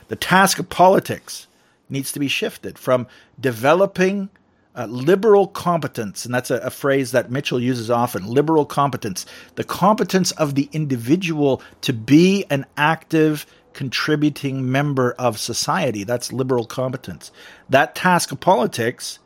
The 0.07 0.15
task 0.15 0.57
of 0.57 0.69
politics 0.69 1.47
needs 1.87 2.11
to 2.13 2.19
be 2.19 2.27
shifted 2.27 2.79
from 2.79 3.07
developing 3.39 4.29
uh, 4.75 4.85
liberal 4.85 5.47
competence, 5.47 6.25
and 6.25 6.33
that's 6.33 6.49
a, 6.49 6.55
a, 6.57 6.69
phrase 6.69 7.11
that 7.11 7.29
Mitchell 7.29 7.59
uses 7.59 7.91
often 7.91 8.25
liberal 8.25 8.65
competence, 8.65 9.25
the 9.55 9.63
competence 9.63 10.31
of 10.31 10.55
the 10.55 10.69
individual 10.71 11.61
to 11.81 11.91
be 11.91 12.45
an 12.49 12.65
active, 12.77 13.45
contributing 13.73 14.71
member 14.71 15.11
of 15.19 15.37
society. 15.37 16.05
That's 16.05 16.31
liberal 16.31 16.65
competence. 16.65 17.31
That 17.69 17.95
task 17.95 18.31
of 18.31 18.39
politics 18.39 19.19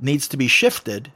needs 0.00 0.28
to 0.28 0.36
be 0.36 0.46
shifted 0.48 1.10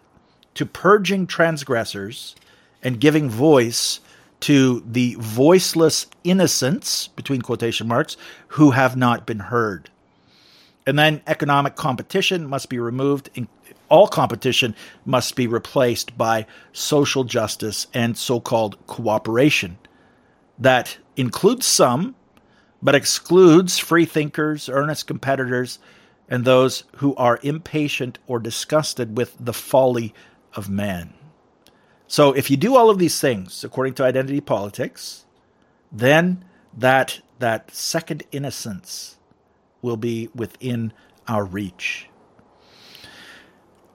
to 0.54 0.66
purging 0.66 1.26
transgressors 1.26 2.35
and 2.83 3.00
giving 3.00 3.30
voice 3.30 4.00
to 4.40 4.83
the 4.87 5.16
voiceless 5.19 6.07
innocents, 6.25 7.09
between 7.09 7.43
quotation 7.43 7.88
marks, 7.88 8.16
who 8.49 8.73
have 8.73 8.97
not 8.97 9.26
been 9.26 9.38
heard. 9.38 9.90
And 10.87 10.99
then 10.99 11.23
economic 11.26 11.75
competition 11.75 12.47
must 12.47 12.69
be 12.69 12.78
removed. 12.78 13.31
All 13.88 14.07
competition 14.07 14.75
must 15.05 15.35
be 15.35 15.47
replaced 15.47 16.16
by 16.16 16.47
social 16.73 17.25
justice 17.25 17.87
and 17.93 18.16
so 18.16 18.40
called 18.40 18.76
cooperation. 18.87 19.78
That 20.59 20.99
includes 21.16 21.66
some, 21.66 22.14
but 22.83 22.95
excludes 22.95 23.78
free 23.78 24.05
thinkers, 24.05 24.69
earnest 24.69 25.07
competitors, 25.07 25.78
and 26.28 26.45
those 26.45 26.85
who 26.97 27.14
are 27.16 27.40
impatient 27.43 28.19
or 28.26 28.38
disgusted 28.38 29.16
with 29.16 29.37
the 29.40 29.52
folly 29.52 30.14
of 30.55 30.69
man. 30.69 31.14
So 32.08 32.32
if 32.32 32.50
you 32.50 32.56
do 32.56 32.76
all 32.76 32.90
of 32.90 32.98
these 32.98 33.20
things 33.20 33.64
according 33.64 33.94
to 33.94 34.04
identity 34.04 34.40
politics, 34.40 35.25
then 35.90 36.44
that 36.76 37.20
that 37.38 37.75
second 37.75 38.22
innocence 38.32 39.16
will 39.82 39.96
be 39.96 40.28
within 40.34 40.92
our 41.28 41.44
reach. 41.44 42.08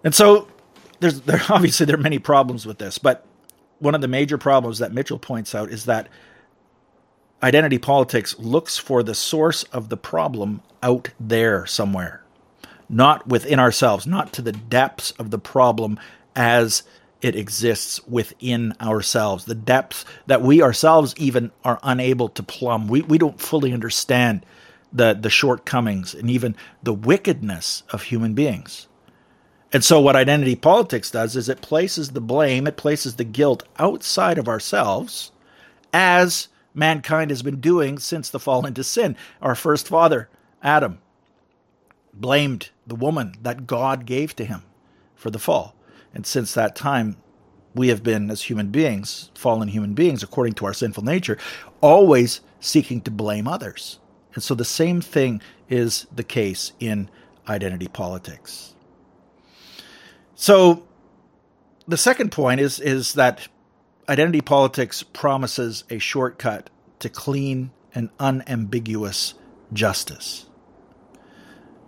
And 0.03 0.13
so 0.13 0.47
there's 0.99 1.21
there 1.29 1.41
obviously 1.49 1.85
there 1.85 1.95
are 1.95 1.99
many 1.99 2.19
problems 2.19 2.65
with 2.65 2.77
this, 2.77 2.97
but 2.97 3.25
one 3.79 3.95
of 3.95 4.01
the 4.01 4.07
major 4.07 4.37
problems 4.37 4.79
that 4.79 4.93
Mitchell 4.93 5.17
points 5.17 5.55
out 5.55 5.71
is 5.71 5.85
that 5.85 6.07
identity 7.41 7.79
politics 7.79 8.37
looks 8.37 8.77
for 8.77 9.01
the 9.01 9.15
source 9.15 9.63
of 9.63 9.89
the 9.89 9.97
problem 9.97 10.61
out 10.83 11.09
there 11.19 11.65
somewhere, 11.65 12.23
not 12.87 13.27
within 13.27 13.59
ourselves, 13.59 14.05
not 14.05 14.31
to 14.33 14.41
the 14.41 14.51
depths 14.51 15.11
of 15.11 15.31
the 15.31 15.39
problem 15.39 15.99
as 16.35 16.83
it 17.21 17.35
exists 17.35 18.05
within 18.07 18.73
ourselves, 18.81 19.45
the 19.45 19.55
depths 19.55 20.05
that 20.25 20.41
we 20.41 20.61
ourselves 20.61 21.13
even 21.17 21.51
are 21.63 21.79
unable 21.83 22.29
to 22.29 22.43
plumb. 22.43 22.87
We, 22.87 23.01
we 23.01 23.17
don't 23.17 23.39
fully 23.39 23.73
understand 23.73 24.45
the, 24.91 25.13
the 25.13 25.29
shortcomings 25.29 26.13
and 26.13 26.29
even 26.29 26.55
the 26.83 26.93
wickedness 26.93 27.83
of 27.91 28.03
human 28.03 28.33
beings. 28.33 28.87
And 29.73 29.83
so, 29.83 30.01
what 30.01 30.17
identity 30.17 30.55
politics 30.55 31.11
does 31.11 31.35
is 31.37 31.47
it 31.47 31.61
places 31.61 32.09
the 32.09 32.19
blame, 32.19 32.67
it 32.67 32.75
places 32.75 33.15
the 33.15 33.23
guilt 33.23 33.63
outside 33.79 34.37
of 34.37 34.49
ourselves, 34.49 35.31
as 35.93 36.49
mankind 36.73 37.31
has 37.31 37.41
been 37.41 37.61
doing 37.61 37.97
since 37.97 38.29
the 38.29 38.39
fall 38.39 38.65
into 38.65 38.83
sin. 38.83 39.15
Our 39.41 39.55
first 39.55 39.87
father, 39.87 40.27
Adam, 40.61 40.99
blamed 42.13 42.71
the 42.85 42.95
woman 42.95 43.35
that 43.41 43.65
God 43.65 44.05
gave 44.05 44.35
to 44.35 44.45
him 44.45 44.63
for 45.15 45.29
the 45.29 45.39
fall. 45.39 45.75
And 46.13 46.25
since 46.25 46.53
that 46.53 46.75
time, 46.75 47.17
we 47.73 47.87
have 47.87 48.03
been, 48.03 48.29
as 48.29 48.43
human 48.43 48.67
beings, 48.69 49.31
fallen 49.33 49.69
human 49.69 49.93
beings, 49.93 50.23
according 50.23 50.53
to 50.55 50.65
our 50.65 50.73
sinful 50.73 51.03
nature, 51.03 51.37
always 51.79 52.41
seeking 52.59 53.01
to 53.01 53.11
blame 53.11 53.47
others. 53.47 53.99
And 54.33 54.43
so 54.43 54.55
the 54.55 54.65
same 54.65 55.01
thing 55.01 55.41
is 55.69 56.07
the 56.13 56.23
case 56.23 56.73
in 56.79 57.09
identity 57.47 57.87
politics. 57.87 58.75
So 60.35 60.83
the 61.87 61.97
second 61.97 62.31
point 62.31 62.59
is, 62.59 62.79
is 62.79 63.13
that 63.13 63.47
identity 64.09 64.41
politics 64.41 65.03
promises 65.03 65.83
a 65.89 65.97
shortcut 65.97 66.69
to 66.99 67.09
clean 67.09 67.71
and 67.95 68.09
unambiguous 68.19 69.33
justice. 69.73 70.45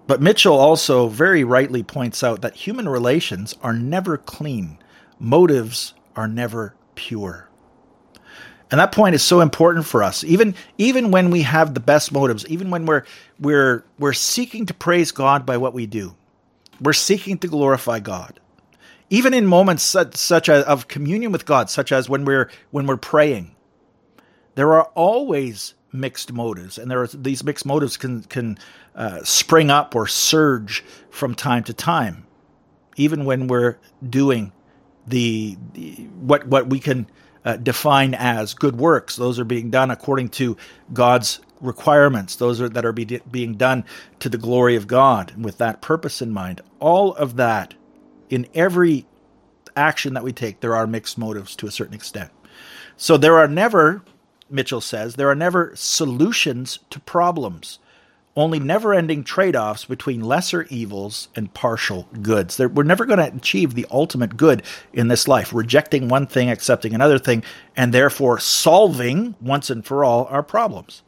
But 0.05 0.21
Mitchell 0.21 0.57
also 0.57 1.07
very 1.07 1.43
rightly 1.43 1.83
points 1.83 2.23
out 2.23 2.41
that 2.41 2.55
human 2.55 2.89
relations 2.89 3.55
are 3.61 3.73
never 3.73 4.17
clean, 4.17 4.77
motives 5.19 5.93
are 6.15 6.27
never 6.27 6.75
pure. 6.95 7.49
And 8.69 8.79
that 8.79 8.91
point 8.91 9.13
is 9.13 9.21
so 9.21 9.39
important 9.39 9.85
for 9.85 10.01
us. 10.01 10.23
Even 10.23 10.55
even 10.77 11.11
when 11.11 11.29
we 11.29 11.43
have 11.43 11.73
the 11.73 11.79
best 11.79 12.11
motives, 12.11 12.45
even 12.47 12.71
when 12.71 12.85
we're 12.85 13.03
we're 13.39 13.85
we're 13.99 14.13
seeking 14.13 14.65
to 14.65 14.73
praise 14.73 15.11
God 15.11 15.45
by 15.45 15.57
what 15.57 15.75
we 15.75 15.85
do. 15.85 16.15
We're 16.81 16.93
seeking 16.93 17.37
to 17.37 17.47
glorify 17.47 17.99
God. 17.99 18.39
Even 19.09 19.33
in 19.33 19.45
moments 19.45 19.83
such, 19.83 20.15
such 20.15 20.49
as 20.49 20.63
of 20.65 20.87
communion 20.87 21.31
with 21.31 21.45
God, 21.45 21.69
such 21.69 21.91
as 21.91 22.09
when 22.09 22.25
we're 22.25 22.49
when 22.71 22.87
we're 22.87 22.97
praying, 22.97 23.55
there 24.55 24.73
are 24.73 24.85
always 24.95 25.75
mixed 25.93 26.33
motives, 26.33 26.77
and 26.77 26.89
there 26.89 27.01
are 27.01 27.07
these 27.07 27.43
mixed 27.43 27.65
motives 27.65 27.97
can 27.97 28.23
can 28.23 28.57
uh, 28.95 29.23
spring 29.23 29.69
up 29.69 29.95
or 29.95 30.07
surge 30.07 30.83
from 31.09 31.35
time 31.35 31.63
to 31.63 31.73
time, 31.73 32.25
even 32.97 33.25
when 33.25 33.47
we're 33.47 33.77
doing 34.07 34.51
the, 35.07 35.57
the 35.73 36.07
what 36.19 36.47
what 36.47 36.67
we 36.67 36.79
can 36.79 37.07
uh, 37.45 37.57
define 37.57 38.13
as 38.13 38.53
good 38.53 38.77
works. 38.77 39.15
Those 39.15 39.39
are 39.39 39.45
being 39.45 39.69
done 39.69 39.91
according 39.91 40.29
to 40.29 40.57
God's 40.91 41.39
requirements. 41.61 42.35
Those 42.35 42.59
are 42.59 42.69
that 42.69 42.85
are 42.85 42.91
be, 42.91 43.21
being 43.29 43.55
done 43.55 43.85
to 44.19 44.29
the 44.29 44.37
glory 44.37 44.75
of 44.75 44.87
God, 44.87 45.31
and 45.35 45.45
with 45.45 45.57
that 45.59 45.81
purpose 45.81 46.21
in 46.21 46.31
mind. 46.31 46.61
All 46.79 47.13
of 47.13 47.35
that 47.37 47.75
in 48.29 48.47
every 48.53 49.05
action 49.75 50.13
that 50.13 50.23
we 50.23 50.33
take, 50.33 50.59
there 50.59 50.75
are 50.75 50.87
mixed 50.87 51.17
motives 51.17 51.55
to 51.57 51.67
a 51.67 51.71
certain 51.71 51.93
extent. 51.93 52.31
So 52.95 53.17
there 53.17 53.37
are 53.37 53.47
never 53.47 54.03
Mitchell 54.53 54.81
says, 54.81 55.15
there 55.15 55.29
are 55.29 55.35
never 55.35 55.71
solutions 55.75 56.79
to 56.91 56.99
problems, 56.99 57.79
only 58.35 58.59
never 58.59 58.93
ending 58.93 59.23
trade 59.23 59.55
offs 59.55 59.85
between 59.85 60.21
lesser 60.21 60.63
evils 60.69 61.27
and 61.35 61.53
partial 61.53 62.07
goods. 62.21 62.59
we're 62.59 62.83
never 62.83 63.05
going 63.05 63.19
to 63.19 63.35
achieve 63.35 63.73
the 63.73 63.87
ultimate 63.91 64.37
good 64.37 64.63
in 64.93 65.07
this 65.07 65.27
life, 65.27 65.53
rejecting 65.53 66.07
one 66.07 66.27
thing, 66.27 66.49
accepting 66.49 66.93
another 66.93 67.19
thing, 67.19 67.43
and 67.75 67.93
therefore 67.93 68.39
solving 68.39 69.35
once 69.41 69.69
and 69.69 69.85
for 69.85 70.03
all 70.03 70.25
our 70.25 70.43
problems. 70.43 71.01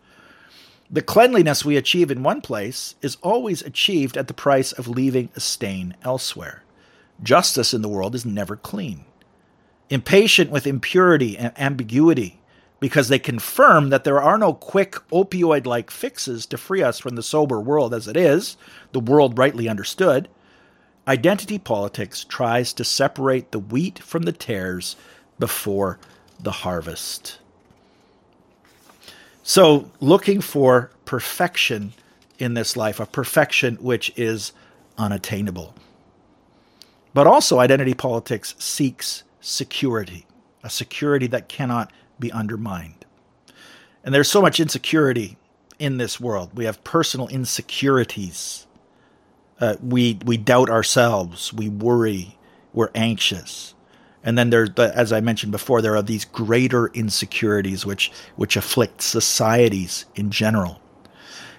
The 0.90 1.02
cleanliness 1.02 1.66
we 1.66 1.78
achieve 1.78 2.12
in 2.12 2.22
one 2.22 2.42
place 2.42 2.96
is 3.02 3.18
always 3.24 3.64
achieved 3.64 4.18
at 4.18 4.28
the 4.28 4.34
price 4.36 4.72
of 4.72 4.88
leaving 4.88 5.30
a 5.36 5.40
stain 5.40 5.96
elsewhere. 6.04 6.64
Justice 7.24 7.74
in 7.74 7.82
the 7.82 7.90
world 7.90 8.14
is 8.14 8.26
never 8.26 8.56
clean. 8.56 9.06
Impatient 9.90 10.52
with 10.52 10.68
impurity 10.68 11.38
and 11.38 11.54
ambiguity, 11.58 12.40
because 12.80 13.08
they 13.08 13.20
confirm 13.20 13.90
that 13.90 14.04
there 14.04 14.22
are 14.22 14.38
no 14.38 14.54
quick 14.54 14.94
opioid 15.12 15.66
like 15.66 15.90
fixes 15.90 16.46
to 16.48 16.58
free 16.58 16.84
us 16.84 17.00
from 17.00 17.16
the 17.16 17.24
sober 17.24 17.60
world 17.60 17.94
as 17.94 18.08
it 18.08 18.18
is, 18.18 18.58
the 18.92 19.00
world 19.00 19.38
rightly 19.38 19.68
understood. 19.68 20.28
Identity 21.08 21.60
politics 21.60 22.24
tries 22.24 22.74
to 22.74 22.84
separate 22.84 23.52
the 23.52 23.60
wheat 23.60 24.00
from 24.00 24.24
the 24.24 24.32
tares 24.32 24.96
before 25.40 26.00
the 26.40 26.52
harvest. 26.52 27.40
So, 29.44 29.92
looking 30.00 30.42
for 30.42 30.90
perfection 31.06 31.94
in 32.40 32.56
this 32.56 32.76
life, 32.76 33.00
a 33.00 33.06
perfection 33.06 33.76
which 33.76 34.12
is 34.16 34.52
unattainable. 34.98 35.76
But 37.14 37.28
also, 37.28 37.60
identity 37.60 37.94
politics 37.94 38.56
seeks 38.58 39.24
security, 39.40 40.26
a 40.64 40.70
security 40.70 41.28
that 41.28 41.48
cannot 41.48 41.92
be 42.20 42.32
undermined. 42.32 43.06
And 44.04 44.14
there's 44.14 44.30
so 44.30 44.42
much 44.42 44.60
insecurity 44.60 45.38
in 45.80 45.98
this 45.98 46.20
world. 46.20 46.52
We 46.54 46.66
have 46.66 46.84
personal 46.84 47.28
insecurities. 47.28 48.68
Uh, 49.60 49.76
we 49.82 50.20
we 50.26 50.38
doubt 50.38 50.70
ourselves. 50.70 51.54
We 51.54 51.70
worry. 51.70 52.38
We're 52.74 52.92
anxious. 52.94 53.74
And 54.24 54.38
then 54.38 54.50
there's, 54.50 54.72
as 54.72 55.14
I 55.14 55.22
mentioned 55.22 55.52
before, 55.52 55.82
there 55.82 55.96
are 55.96 56.02
these 56.02 56.26
greater 56.26 56.88
insecurities 56.88 57.86
which 57.86 58.12
which 58.36 58.58
afflict 58.58 59.02
societies 59.02 60.06
in 60.16 60.32
general. 60.32 60.82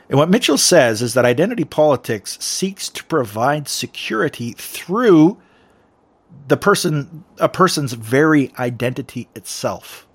And 0.09 0.19
what 0.19 0.31
Mitchell 0.31 0.59
says 0.59 1.03
is 1.03 1.15
that 1.15 1.25
identity 1.25 1.65
politics 1.65 2.39
seeks 2.41 2.89
to 2.91 3.05
provide 3.05 3.69
security 3.69 4.53
through 4.53 5.39
the 6.49 6.57
person 6.57 7.25
a 7.39 7.49
person's 7.49 7.93
very 7.93 8.53
identity 8.59 9.29
itself. 9.35 10.07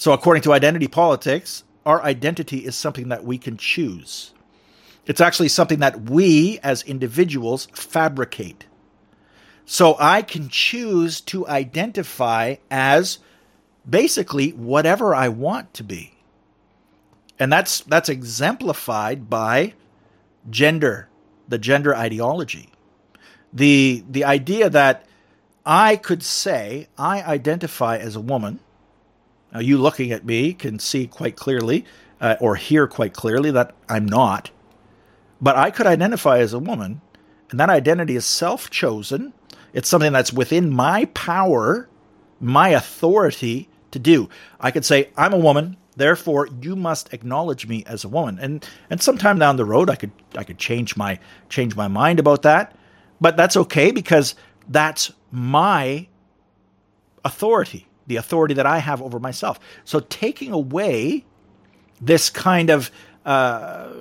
So, 0.00 0.14
according 0.14 0.44
to 0.44 0.54
identity 0.54 0.88
politics, 0.88 1.62
our 1.84 2.02
identity 2.02 2.64
is 2.64 2.74
something 2.74 3.10
that 3.10 3.22
we 3.22 3.36
can 3.36 3.58
choose. 3.58 4.32
It's 5.04 5.20
actually 5.20 5.48
something 5.48 5.80
that 5.80 6.08
we 6.08 6.58
as 6.62 6.82
individuals 6.84 7.68
fabricate. 7.74 8.64
So, 9.66 9.96
I 10.00 10.22
can 10.22 10.48
choose 10.48 11.20
to 11.32 11.46
identify 11.46 12.54
as 12.70 13.18
basically 13.86 14.52
whatever 14.52 15.14
I 15.14 15.28
want 15.28 15.74
to 15.74 15.84
be. 15.84 16.14
And 17.38 17.52
that's 17.52 17.82
that's 17.82 18.08
exemplified 18.08 19.28
by 19.28 19.74
gender, 20.48 21.10
the 21.46 21.58
gender 21.58 21.94
ideology. 21.94 22.70
The 23.52 24.02
the 24.08 24.24
idea 24.24 24.70
that 24.70 25.04
I 25.66 25.96
could 25.96 26.22
say 26.22 26.88
I 26.96 27.20
identify 27.20 27.98
as 27.98 28.16
a 28.16 28.20
woman 28.22 28.60
now, 29.52 29.60
you 29.60 29.78
looking 29.78 30.12
at 30.12 30.24
me 30.24 30.52
can 30.52 30.78
see 30.78 31.06
quite 31.06 31.36
clearly 31.36 31.84
uh, 32.20 32.36
or 32.40 32.56
hear 32.56 32.86
quite 32.86 33.14
clearly 33.14 33.50
that 33.50 33.74
I'm 33.88 34.06
not. 34.06 34.50
But 35.40 35.56
I 35.56 35.70
could 35.70 35.86
identify 35.86 36.38
as 36.38 36.52
a 36.52 36.58
woman, 36.58 37.00
and 37.50 37.58
that 37.58 37.70
identity 37.70 38.14
is 38.14 38.24
self 38.24 38.70
chosen. 38.70 39.32
It's 39.72 39.88
something 39.88 40.12
that's 40.12 40.32
within 40.32 40.70
my 40.70 41.06
power, 41.14 41.88
my 42.40 42.70
authority 42.70 43.68
to 43.90 43.98
do. 43.98 44.28
I 44.60 44.70
could 44.70 44.84
say, 44.84 45.10
I'm 45.16 45.32
a 45.32 45.38
woman, 45.38 45.76
therefore 45.96 46.48
you 46.60 46.76
must 46.76 47.12
acknowledge 47.12 47.66
me 47.66 47.84
as 47.86 48.04
a 48.04 48.08
woman. 48.08 48.38
And 48.40 48.66
and 48.88 49.02
sometime 49.02 49.38
down 49.38 49.56
the 49.56 49.64
road 49.64 49.90
I 49.90 49.96
could 49.96 50.12
I 50.36 50.44
could 50.44 50.58
change 50.58 50.96
my 50.96 51.18
change 51.48 51.74
my 51.74 51.88
mind 51.88 52.18
about 52.20 52.42
that. 52.42 52.76
But 53.20 53.36
that's 53.36 53.56
okay 53.56 53.90
because 53.90 54.34
that's 54.68 55.12
my 55.30 56.06
authority, 57.24 57.86
the 58.10 58.16
authority 58.16 58.54
that 58.54 58.66
I 58.66 58.78
have 58.78 59.00
over 59.00 59.20
myself. 59.20 59.60
So 59.84 60.00
taking 60.00 60.50
away 60.52 61.24
this 62.00 62.28
kind 62.28 62.68
of 62.68 62.90
uh, 63.24 63.92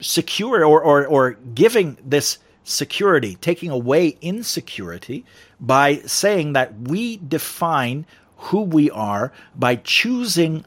secure 0.00 0.64
or, 0.64 0.80
or, 0.80 1.04
or 1.04 1.32
giving 1.32 1.98
this 2.04 2.38
security, 2.62 3.34
taking 3.40 3.70
away 3.70 4.16
insecurity 4.20 5.24
by 5.58 5.96
saying 6.06 6.52
that 6.52 6.72
we 6.82 7.16
define 7.16 8.06
who 8.36 8.62
we 8.62 8.92
are 8.92 9.32
by 9.56 9.74
choosing 9.74 10.64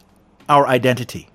our 0.49 0.67
identity, 0.67 1.29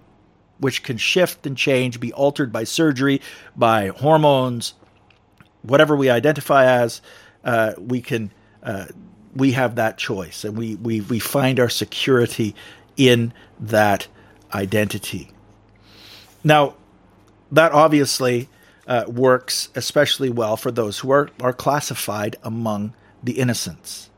which 0.59 0.83
can 0.83 0.99
shift 0.99 1.47
and 1.47 1.57
change, 1.57 1.99
be 2.01 2.13
altered 2.13 2.53
by 2.53 2.65
surgery, 2.65 3.23
by 3.57 3.89
hormones, 3.89 4.75
whatever 5.63 5.97
we 5.97 6.11
identify 6.11 6.67
as. 6.67 7.01
Uh, 7.43 7.73
we 7.79 8.03
can 8.03 8.31
uh, 8.63 8.85
we 9.37 9.53
have 9.53 9.77
that 9.77 9.99
choice, 9.99 10.45
and 10.45 10.57
we 10.57 10.77
we 10.77 11.01
we 11.01 11.19
find 11.19 11.61
our 11.61 11.69
security 11.69 12.55
in 12.97 13.33
that 13.61 14.09
identity. 14.53 15.31
Now, 16.43 16.75
that 17.53 17.73
obviously 17.73 18.49
uh, 18.87 19.05
works 19.09 19.69
especially 19.75 20.31
well 20.31 20.57
for 20.57 20.71
those 20.71 21.01
who 21.01 21.11
are, 21.11 21.29
are 21.41 21.53
classified 21.53 22.37
among 22.43 22.95
the 23.23 23.33
innocents. 23.33 24.11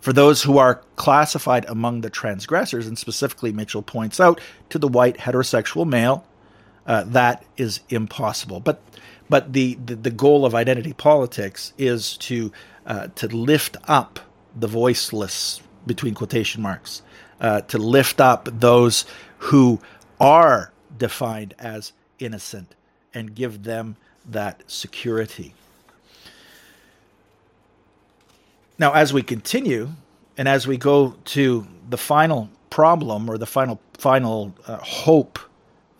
For 0.00 0.12
those 0.12 0.42
who 0.42 0.58
are 0.58 0.82
classified 0.96 1.66
among 1.68 2.00
the 2.00 2.10
transgressors, 2.10 2.86
and 2.86 2.98
specifically 2.98 3.52
Mitchell 3.52 3.82
points 3.82 4.20
out 4.20 4.40
to 4.70 4.78
the 4.78 4.88
white 4.88 5.18
heterosexual 5.18 5.86
male, 5.86 6.24
uh, 6.86 7.04
that 7.04 7.44
is 7.56 7.80
impossible. 7.88 8.60
But 8.60 8.80
but 9.28 9.52
the, 9.52 9.74
the, 9.84 9.94
the, 9.94 10.10
goal 10.10 10.46
of 10.46 10.54
identity 10.54 10.94
politics 10.94 11.74
is 11.76 12.16
to 12.16 12.50
uh, 12.86 13.08
to 13.16 13.26
lift 13.28 13.76
up 13.86 14.20
the 14.58 14.66
voiceless 14.66 15.60
between 15.86 16.14
quotation 16.14 16.62
marks, 16.62 17.02
uh, 17.40 17.60
to 17.62 17.78
lift 17.78 18.20
up 18.20 18.48
those 18.52 19.04
who 19.38 19.80
are 20.20 20.72
defined 20.96 21.54
as 21.58 21.92
innocent 22.18 22.74
and 23.14 23.34
give 23.34 23.62
them 23.62 23.96
that 24.28 24.62
security. 24.66 25.54
Now, 28.78 28.92
as 28.92 29.12
we 29.12 29.22
continue 29.22 29.90
and 30.36 30.46
as 30.46 30.66
we 30.66 30.76
go 30.76 31.16
to 31.26 31.66
the 31.88 31.96
final 31.96 32.50
problem 32.70 33.28
or 33.28 33.38
the 33.38 33.46
final 33.46 33.80
final 33.94 34.54
uh, 34.66 34.76
hope 34.76 35.40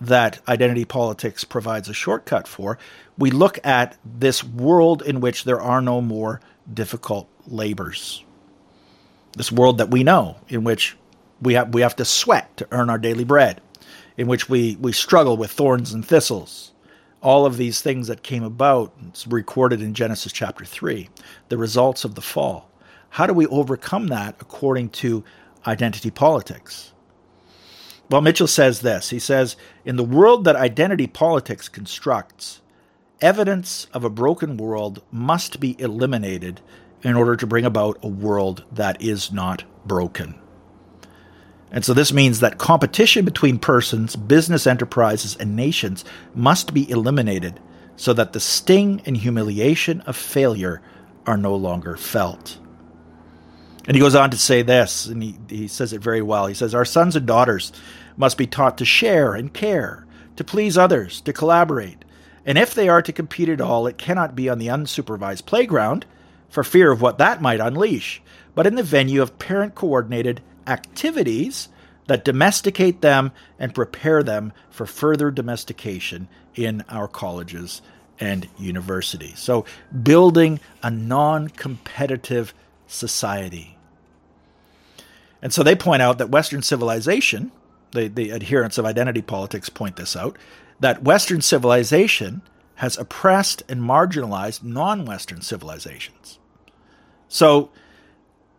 that 0.00 0.38
identity 0.46 0.84
politics 0.84 1.42
provides 1.42 1.88
a 1.88 1.94
shortcut 1.94 2.46
for, 2.46 2.78
we 3.16 3.32
look 3.32 3.58
at 3.66 3.96
this 4.04 4.44
world 4.44 5.02
in 5.02 5.20
which 5.20 5.42
there 5.42 5.60
are 5.60 5.82
no 5.82 6.00
more 6.00 6.40
difficult 6.72 7.28
labors. 7.48 8.22
This 9.38 9.50
world 9.50 9.78
that 9.78 9.90
we 9.90 10.04
know, 10.04 10.37
in 10.49 10.64
which 10.64 10.97
we 11.40 11.54
have 11.54 11.73
we 11.73 11.80
have 11.80 11.97
to 11.97 12.04
sweat 12.04 12.54
to 12.59 12.68
earn 12.71 12.90
our 12.90 12.99
daily 12.99 13.25
bread 13.25 13.62
in 14.18 14.26
which 14.26 14.49
we, 14.50 14.76
we 14.80 14.92
struggle 14.92 15.37
with 15.38 15.50
thorns 15.50 15.95
and 15.95 16.04
thistles. 16.04 16.73
All 17.23 17.47
of 17.47 17.57
these 17.57 17.80
things 17.80 18.09
that 18.09 18.23
came 18.23 18.42
about, 18.42 18.92
it's 19.09 19.26
recorded 19.26 19.80
in 19.80 19.95
Genesis 19.95 20.33
chapter 20.33 20.64
3, 20.64 21.09
the 21.49 21.57
results 21.57 22.04
of 22.04 22.16
the 22.16 22.21
fall. 22.21 22.68
How 23.11 23.26
do 23.26 23.33
we 23.33 23.47
overcome 23.47 24.09
that 24.09 24.37
according 24.40 24.90
to 24.90 25.25
identity 25.66 26.11
politics? 26.11 26.92
Well, 28.10 28.21
Mitchell 28.21 28.47
says 28.47 28.80
this. 28.80 29.10
He 29.10 29.19
says, 29.19 29.56
In 29.84 29.97
the 29.97 30.04
world 30.04 30.45
that 30.45 30.56
identity 30.56 31.06
politics 31.06 31.69
constructs, 31.69 32.60
evidence 33.21 33.86
of 33.93 34.04
a 34.04 34.10
broken 34.10 34.56
world 34.56 35.02
must 35.12 35.60
be 35.60 35.76
eliminated 35.80 36.60
in 37.02 37.15
order 37.15 37.37
to 37.37 37.47
bring 37.47 37.65
about 37.65 37.99
a 38.02 38.08
world 38.08 38.65
that 38.73 39.00
is 39.02 39.32
not 39.32 39.65
broken. 39.87 40.39
And 41.71 41.84
so 41.84 41.93
this 41.93 42.13
means 42.13 42.41
that 42.41 42.58
competition 42.58 43.25
between 43.25 43.58
persons, 43.58 44.17
business 44.17 44.67
enterprises, 44.67 45.37
and 45.37 45.54
nations 45.54 46.04
must 46.34 46.73
be 46.73 46.91
eliminated 46.91 47.61
so 47.97 48.13
that 48.15 48.32
the 48.32 48.41
sting 48.41 49.02
and 49.04 49.17
humiliation 49.17 50.00
of 50.02 50.17
failure 50.17 50.80
are 51.26 51.37
no 51.37 51.54
longer 51.54 51.97
felt. 51.97 52.58
And 53.87 53.95
he 53.95 54.00
goes 54.00 54.15
on 54.15 54.30
to 54.30 54.39
say 54.39 54.63
this, 54.63 55.06
and 55.06 55.23
he, 55.23 55.39
he 55.49 55.69
says 55.69 55.93
it 55.93 56.02
very 56.02 56.23
well. 56.23 56.47
He 56.47 56.54
says, 56.54 56.75
Our 56.75 56.84
sons 56.84 57.17
and 57.17 57.26
daughters 57.26 57.73
must 58.17 58.39
be 58.39 58.47
taught 58.47 58.78
to 58.78 58.84
share 58.84 59.34
and 59.34 59.52
care, 59.52 60.06
to 60.37 60.45
please 60.45 60.78
others, 60.78 61.21
to 61.23 61.32
collaborate. 61.32 62.04
And 62.45 62.56
if 62.56 62.75
they 62.75 62.89
are 62.89 63.02
to 63.02 63.13
compete 63.13 63.49
at 63.49 63.61
all, 63.61 63.87
it 63.87 63.99
cannot 63.99 64.34
be 64.34 64.49
on 64.49 64.58
the 64.58 64.69
unsupervised 64.69 65.47
playground, 65.47 66.06
for 66.49 66.65
fear 66.65 66.91
of 66.91 67.00
what 67.00 67.19
that 67.19 67.43
might 67.43 67.61
unleash, 67.61 68.23
but 68.54 68.67
in 68.67 68.75
the 68.75 68.82
venue 68.82 69.23
of 69.23 69.39
parent 69.39 69.75
coordinated 69.75 70.41
activities 70.67 71.69
that 72.06 72.25
domesticate 72.25 73.00
them 73.00 73.32
and 73.58 73.75
prepare 73.75 74.23
them 74.23 74.52
for 74.71 74.87
further 74.87 75.30
domestication 75.30 76.28
in 76.54 76.82
our 76.89 77.06
colleges 77.06 77.82
and 78.19 78.49
universities. 78.58 79.39
So, 79.39 79.65
building 80.02 80.58
a 80.82 80.91
non 80.91 81.49
competitive 81.49 82.52
society. 82.87 83.76
And 85.41 85.52
so 85.52 85.63
they 85.63 85.76
point 85.76 86.02
out 86.02 86.19
that 86.19 86.30
Western 86.30 86.63
civilization, 86.63 87.52
the, 87.93 88.08
the 88.08 88.32
adherents 88.32 88.76
of 88.76 88.84
identity 88.84 89.23
politics 89.23 89.69
point 89.69 89.97
this 89.97 90.17
out, 90.17 90.37
that 90.80 91.04
Western 91.04 91.41
civilization 91.43 92.43
has 92.78 92.97
oppressed 92.97 93.62
and 93.69 93.80
marginalized 93.80 94.62
non 94.62 95.04
Western 95.04 95.43
civilizations. 95.43 96.38
So 97.28 97.71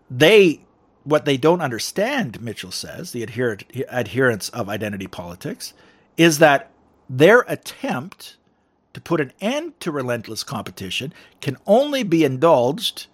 they 0.10 0.62
what 1.04 1.26
they 1.26 1.38
don't 1.38 1.62
understand, 1.62 2.42
Mitchell 2.42 2.72
says, 2.72 3.12
the 3.12 3.24
adherent, 3.24 3.64
adherents 3.90 4.50
of 4.50 4.70
identity 4.70 5.08
politics, 5.08 5.74
is 6.18 6.40
that 6.40 6.70
their 7.10 7.46
attempt 7.48 8.38
to 8.94 9.02
put 9.02 9.22
an 9.22 9.32
end 9.40 9.80
to 9.80 9.92
relentless 9.92 10.44
competition 10.44 11.14
can 11.40 11.58
only 11.66 12.04
be 12.04 12.26
indulged 12.26 13.08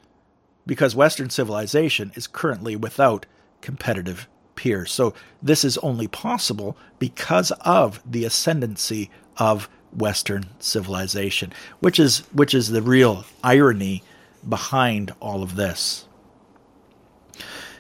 because 0.66 0.96
Western 0.96 1.30
civilization 1.30 2.12
is 2.16 2.26
currently 2.26 2.76
without 2.76 3.28
competitive 3.62 4.28
peers. 4.56 4.92
So 4.92 5.14
this 5.42 5.64
is 5.64 5.78
only 5.78 6.08
possible 6.08 6.76
because 6.98 7.52
of 7.62 8.02
the 8.10 8.26
ascendancy 8.26 9.12
of 9.38 9.70
Western 9.96 10.46
civilization, 10.60 11.54
which 11.80 12.00
is 12.00 12.20
which 12.34 12.54
is 12.54 12.70
the 12.70 12.82
real 12.82 13.26
irony 13.44 14.04
behind 14.48 15.14
all 15.20 15.42
of 15.42 15.56
this. 15.56 16.06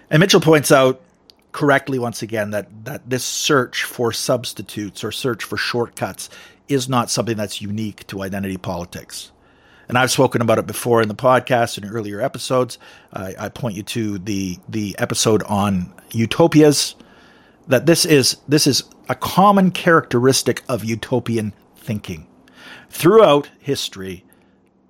And 0.09 0.19
Mitchell 0.19 0.41
points 0.41 0.71
out 0.71 1.01
correctly 1.51 1.97
once 1.99 2.21
again 2.21 2.51
that 2.51 2.67
that 2.85 3.09
this 3.09 3.23
search 3.23 3.83
for 3.83 4.11
substitutes 4.11 5.03
or 5.03 5.11
search 5.11 5.43
for 5.43 5.57
shortcuts 5.57 6.29
is 6.67 6.89
not 6.89 7.09
something 7.09 7.37
that's 7.37 7.61
unique 7.61 8.05
to 8.07 8.21
identity 8.21 8.57
politics. 8.57 9.31
And 9.87 9.97
I've 9.97 10.11
spoken 10.11 10.41
about 10.41 10.57
it 10.57 10.65
before 10.65 11.01
in 11.01 11.07
the 11.07 11.15
podcast 11.15 11.77
and 11.77 11.91
earlier 11.91 12.19
episodes. 12.19 12.79
I, 13.13 13.35
I 13.37 13.49
point 13.49 13.75
you 13.75 13.83
to 13.83 14.17
the 14.17 14.57
the 14.67 14.95
episode 14.99 15.43
on 15.43 15.93
utopias. 16.11 16.95
That 17.67 17.85
this 17.85 18.05
is 18.05 18.37
this 18.47 18.67
is 18.67 18.83
a 19.09 19.15
common 19.15 19.71
characteristic 19.71 20.63
of 20.69 20.83
utopian 20.83 21.53
thinking. 21.85 22.27
Throughout 22.89 23.51
history, 23.59 24.25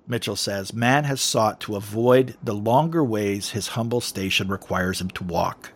Mitchell 0.08 0.36
says, 0.36 0.72
man 0.72 1.04
has 1.04 1.20
sought 1.20 1.60
to 1.60 1.76
avoid 1.76 2.36
the 2.42 2.54
longer 2.54 3.04
ways 3.04 3.50
his 3.50 3.68
humble 3.68 4.00
station 4.00 4.48
requires 4.48 5.00
him 5.00 5.10
to 5.10 5.24
walk. 5.24 5.72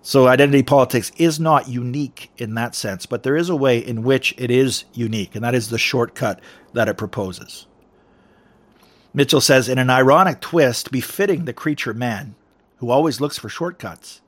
So, 0.00 0.28
identity 0.28 0.62
politics 0.62 1.12
is 1.16 1.40
not 1.40 1.68
unique 1.68 2.30
in 2.38 2.54
that 2.54 2.74
sense, 2.74 3.04
but 3.04 3.24
there 3.24 3.36
is 3.36 3.50
a 3.50 3.56
way 3.56 3.78
in 3.78 4.02
which 4.02 4.34
it 4.38 4.50
is 4.50 4.84
unique, 4.94 5.34
and 5.34 5.44
that 5.44 5.54
is 5.54 5.68
the 5.68 5.76
shortcut 5.76 6.40
that 6.72 6.88
it 6.88 6.96
proposes. 6.96 7.66
Mitchell 9.12 9.40
says, 9.40 9.68
in 9.68 9.78
an 9.78 9.90
ironic 9.90 10.40
twist 10.40 10.92
befitting 10.92 11.44
the 11.44 11.52
creature 11.52 11.92
man, 11.92 12.36
who 12.76 12.90
always 12.90 13.20
looks 13.20 13.38
for 13.38 13.48
shortcuts, 13.48 14.20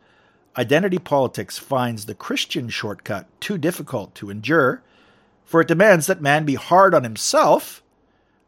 identity 0.56 0.98
politics 0.98 1.56
finds 1.56 2.06
the 2.06 2.14
Christian 2.14 2.68
shortcut 2.68 3.28
too 3.40 3.56
difficult 3.56 4.14
to 4.16 4.28
endure, 4.28 4.82
for 5.50 5.60
it 5.60 5.68
demands 5.68 6.06
that 6.06 6.22
man 6.22 6.44
be 6.44 6.54
hard 6.54 6.94
on 6.94 7.02
himself 7.02 7.82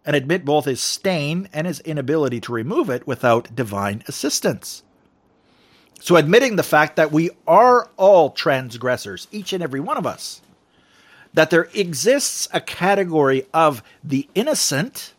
and 0.07 0.15
admit 0.15 0.45
both 0.45 0.67
his 0.67 0.81
stain 0.81 1.49
and 1.53 1.67
his 1.67 1.81
inability 1.81 2.41
to 2.43 2.53
remove 2.53 2.89
it 2.91 3.09
without 3.09 3.57
divine 3.57 4.05
assistance. 4.07 4.85
So, 6.01 6.17
admitting 6.17 6.57
the 6.57 6.63
fact 6.63 6.97
that 6.97 7.13
we 7.13 7.31
are 7.49 7.91
all 7.97 8.31
transgressors, 8.31 9.29
each 9.33 9.53
and 9.53 9.63
every 9.65 9.81
one 9.81 9.99
of 9.99 10.07
us, 10.07 10.43
that 11.35 11.51
there 11.51 11.69
exists 11.75 12.49
a 12.53 12.61
category 12.61 13.47
of 13.55 13.83
the 14.05 14.29
innocent, 14.35 15.15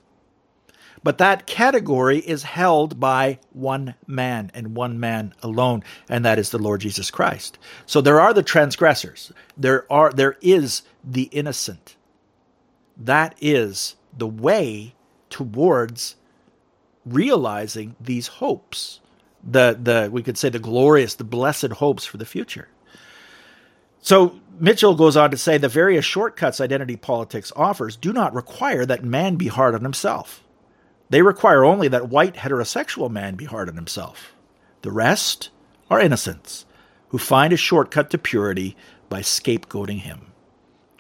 But 1.04 1.18
that 1.20 1.48
category 1.48 2.20
is 2.20 2.44
held 2.44 3.00
by 3.00 3.40
one 3.52 3.96
man 4.08 4.52
and 4.54 4.76
one 4.76 5.00
man 5.00 5.34
alone, 5.44 5.84
and 6.10 6.26
that 6.26 6.40
is 6.40 6.52
the 6.52 6.60
Lord 6.60 6.82
Jesus 6.82 7.12
Christ. 7.12 7.60
So 7.86 8.02
there 8.02 8.22
are 8.22 8.34
the 8.34 8.44
transgressors. 8.44 9.34
There 9.58 9.92
are 9.92 10.12
there 10.14 10.38
is 10.42 10.84
the 11.04 11.24
innocent. 11.24 11.96
That 12.98 13.36
is 13.42 13.96
the 14.16 14.28
way 14.28 14.96
towards 15.30 16.16
realizing 17.06 17.96
these 18.00 18.28
hopes. 18.28 19.00
The 19.44 19.78
the 19.82 20.10
we 20.12 20.24
could 20.24 20.38
say 20.38 20.50
the 20.50 20.60
glorious, 20.60 21.16
the 21.16 21.24
blessed 21.24 21.74
hopes 21.74 22.06
for 22.06 22.18
the 22.18 22.26
future. 22.26 22.70
So 24.02 24.40
Mitchell 24.60 24.96
goes 24.96 25.18
on 25.18 25.32
to 25.32 25.38
say 25.38 25.58
the 25.58 25.70
various 25.70 26.06
shortcuts 26.06 26.62
identity 26.62 26.96
politics 26.96 27.52
offers 27.56 27.96
do 27.96 28.14
not 28.14 28.34
require 28.34 28.86
that 28.86 29.04
man 29.04 29.36
be 29.36 29.48
hard 29.48 29.76
on 29.76 29.82
himself. 29.82 30.44
They 31.10 31.22
require 31.22 31.64
only 31.64 31.88
that 31.90 32.10
white 32.10 32.36
heterosexual 32.36 33.10
man 33.10 33.36
be 33.36 33.46
hard 33.46 33.70
on 33.70 33.76
himself. 33.76 34.34
The 34.82 34.92
rest 34.92 35.50
are 35.90 36.00
innocents 36.00 36.66
who 37.10 37.18
find 37.18 37.54
a 37.54 37.58
shortcut 37.58 38.10
to 38.10 38.18
purity 38.18 38.76
by 39.10 39.22
scapegoating 39.22 40.00
him. 40.00 40.33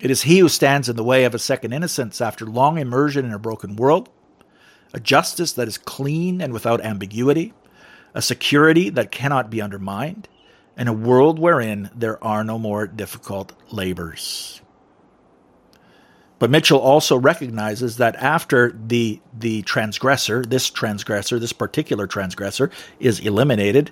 It 0.03 0.11
is 0.11 0.23
he 0.23 0.39
who 0.39 0.49
stands 0.49 0.89
in 0.89 0.97
the 0.97 1.03
way 1.03 1.23
of 1.23 1.33
a 1.33 1.39
second 1.39 1.71
innocence 1.71 2.19
after 2.19 2.45
long 2.45 2.77
immersion 2.77 3.23
in 3.23 3.31
a 3.31 3.39
broken 3.39 3.77
world, 3.77 4.09
a 4.93 4.99
justice 4.99 5.53
that 5.53 5.69
is 5.69 5.77
clean 5.77 6.41
and 6.41 6.51
without 6.51 6.83
ambiguity, 6.83 7.53
a 8.13 8.21
security 8.21 8.89
that 8.89 9.13
cannot 9.13 9.49
be 9.49 9.61
undermined, 9.61 10.27
and 10.75 10.89
a 10.89 10.93
world 10.93 11.39
wherein 11.39 11.89
there 11.95 12.21
are 12.21 12.43
no 12.43 12.59
more 12.59 12.85
difficult 12.85 13.53
labors. 13.71 14.61
But 16.37 16.49
Mitchell 16.49 16.79
also 16.79 17.15
recognizes 17.15 17.95
that 17.95 18.17
after 18.17 18.77
the 18.77 19.21
the 19.31 19.61
transgressor, 19.61 20.43
this 20.43 20.69
transgressor, 20.69 21.39
this 21.39 21.53
particular 21.53 22.07
transgressor 22.07 22.71
is 22.99 23.21
eliminated, 23.21 23.91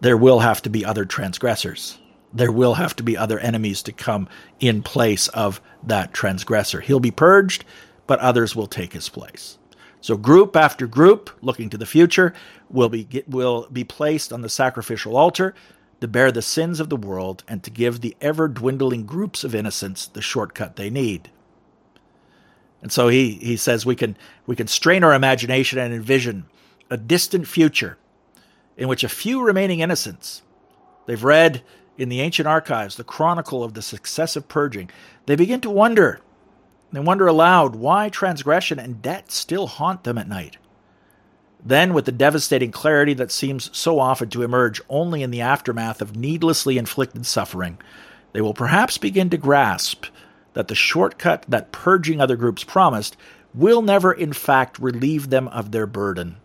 there 0.00 0.16
will 0.16 0.40
have 0.40 0.62
to 0.62 0.70
be 0.70 0.82
other 0.82 1.04
transgressors. 1.04 1.98
There 2.32 2.52
will 2.52 2.74
have 2.74 2.96
to 2.96 3.02
be 3.02 3.16
other 3.16 3.38
enemies 3.38 3.82
to 3.82 3.92
come 3.92 4.28
in 4.60 4.82
place 4.82 5.28
of 5.28 5.60
that 5.82 6.14
transgressor. 6.14 6.80
He'll 6.80 7.00
be 7.00 7.10
purged, 7.10 7.64
but 8.06 8.18
others 8.20 8.56
will 8.56 8.66
take 8.66 8.92
his 8.92 9.08
place. 9.08 9.58
So 10.00 10.16
group 10.16 10.56
after 10.56 10.86
group, 10.86 11.30
looking 11.42 11.70
to 11.70 11.78
the 11.78 11.86
future, 11.86 12.34
will 12.68 12.88
be 12.88 13.06
will 13.28 13.68
be 13.72 13.84
placed 13.84 14.32
on 14.32 14.42
the 14.42 14.48
sacrificial 14.48 15.16
altar 15.16 15.54
to 16.00 16.08
bear 16.08 16.32
the 16.32 16.42
sins 16.42 16.80
of 16.80 16.88
the 16.88 16.96
world 16.96 17.44
and 17.46 17.62
to 17.62 17.70
give 17.70 18.00
the 18.00 18.16
ever 18.20 18.48
dwindling 18.48 19.06
groups 19.06 19.44
of 19.44 19.54
innocents 19.54 20.08
the 20.08 20.20
shortcut 20.20 20.74
they 20.74 20.90
need. 20.90 21.30
And 22.82 22.90
so 22.90 23.06
he, 23.06 23.34
he 23.34 23.56
says 23.56 23.86
we 23.86 23.94
can, 23.94 24.16
we 24.44 24.56
can 24.56 24.66
strain 24.66 25.04
our 25.04 25.14
imagination 25.14 25.78
and 25.78 25.94
envision 25.94 26.46
a 26.90 26.96
distant 26.96 27.46
future 27.46 27.96
in 28.76 28.88
which 28.88 29.04
a 29.04 29.08
few 29.08 29.40
remaining 29.44 29.78
innocents, 29.78 30.42
they've 31.06 31.22
read 31.22 31.62
in 31.98 32.08
the 32.08 32.20
ancient 32.20 32.48
archives 32.48 32.96
the 32.96 33.04
chronicle 33.04 33.62
of 33.62 33.74
the 33.74 33.82
successive 33.82 34.48
purging, 34.48 34.90
they 35.26 35.36
begin 35.36 35.60
to 35.60 35.70
wonder. 35.70 36.20
They 36.92 37.00
wonder 37.00 37.26
aloud 37.26 37.76
why 37.76 38.08
transgression 38.08 38.78
and 38.78 39.00
debt 39.00 39.30
still 39.30 39.66
haunt 39.66 40.04
them 40.04 40.18
at 40.18 40.28
night. 40.28 40.56
Then, 41.64 41.94
with 41.94 42.06
the 42.06 42.12
devastating 42.12 42.72
clarity 42.72 43.14
that 43.14 43.30
seems 43.30 43.70
so 43.76 44.00
often 44.00 44.28
to 44.30 44.42
emerge 44.42 44.80
only 44.88 45.22
in 45.22 45.30
the 45.30 45.40
aftermath 45.40 46.02
of 46.02 46.16
needlessly 46.16 46.76
inflicted 46.76 47.24
suffering, 47.24 47.78
they 48.32 48.40
will 48.40 48.54
perhaps 48.54 48.98
begin 48.98 49.30
to 49.30 49.36
grasp 49.36 50.06
that 50.54 50.68
the 50.68 50.74
shortcut 50.74 51.44
that 51.48 51.72
purging 51.72 52.20
other 52.20 52.36
groups 52.36 52.64
promised 52.64 53.16
will 53.54 53.82
never, 53.82 54.12
in 54.12 54.32
fact, 54.32 54.78
relieve 54.78 55.30
them 55.30 55.48
of 55.48 55.70
their 55.70 55.86
burden, 55.86 56.36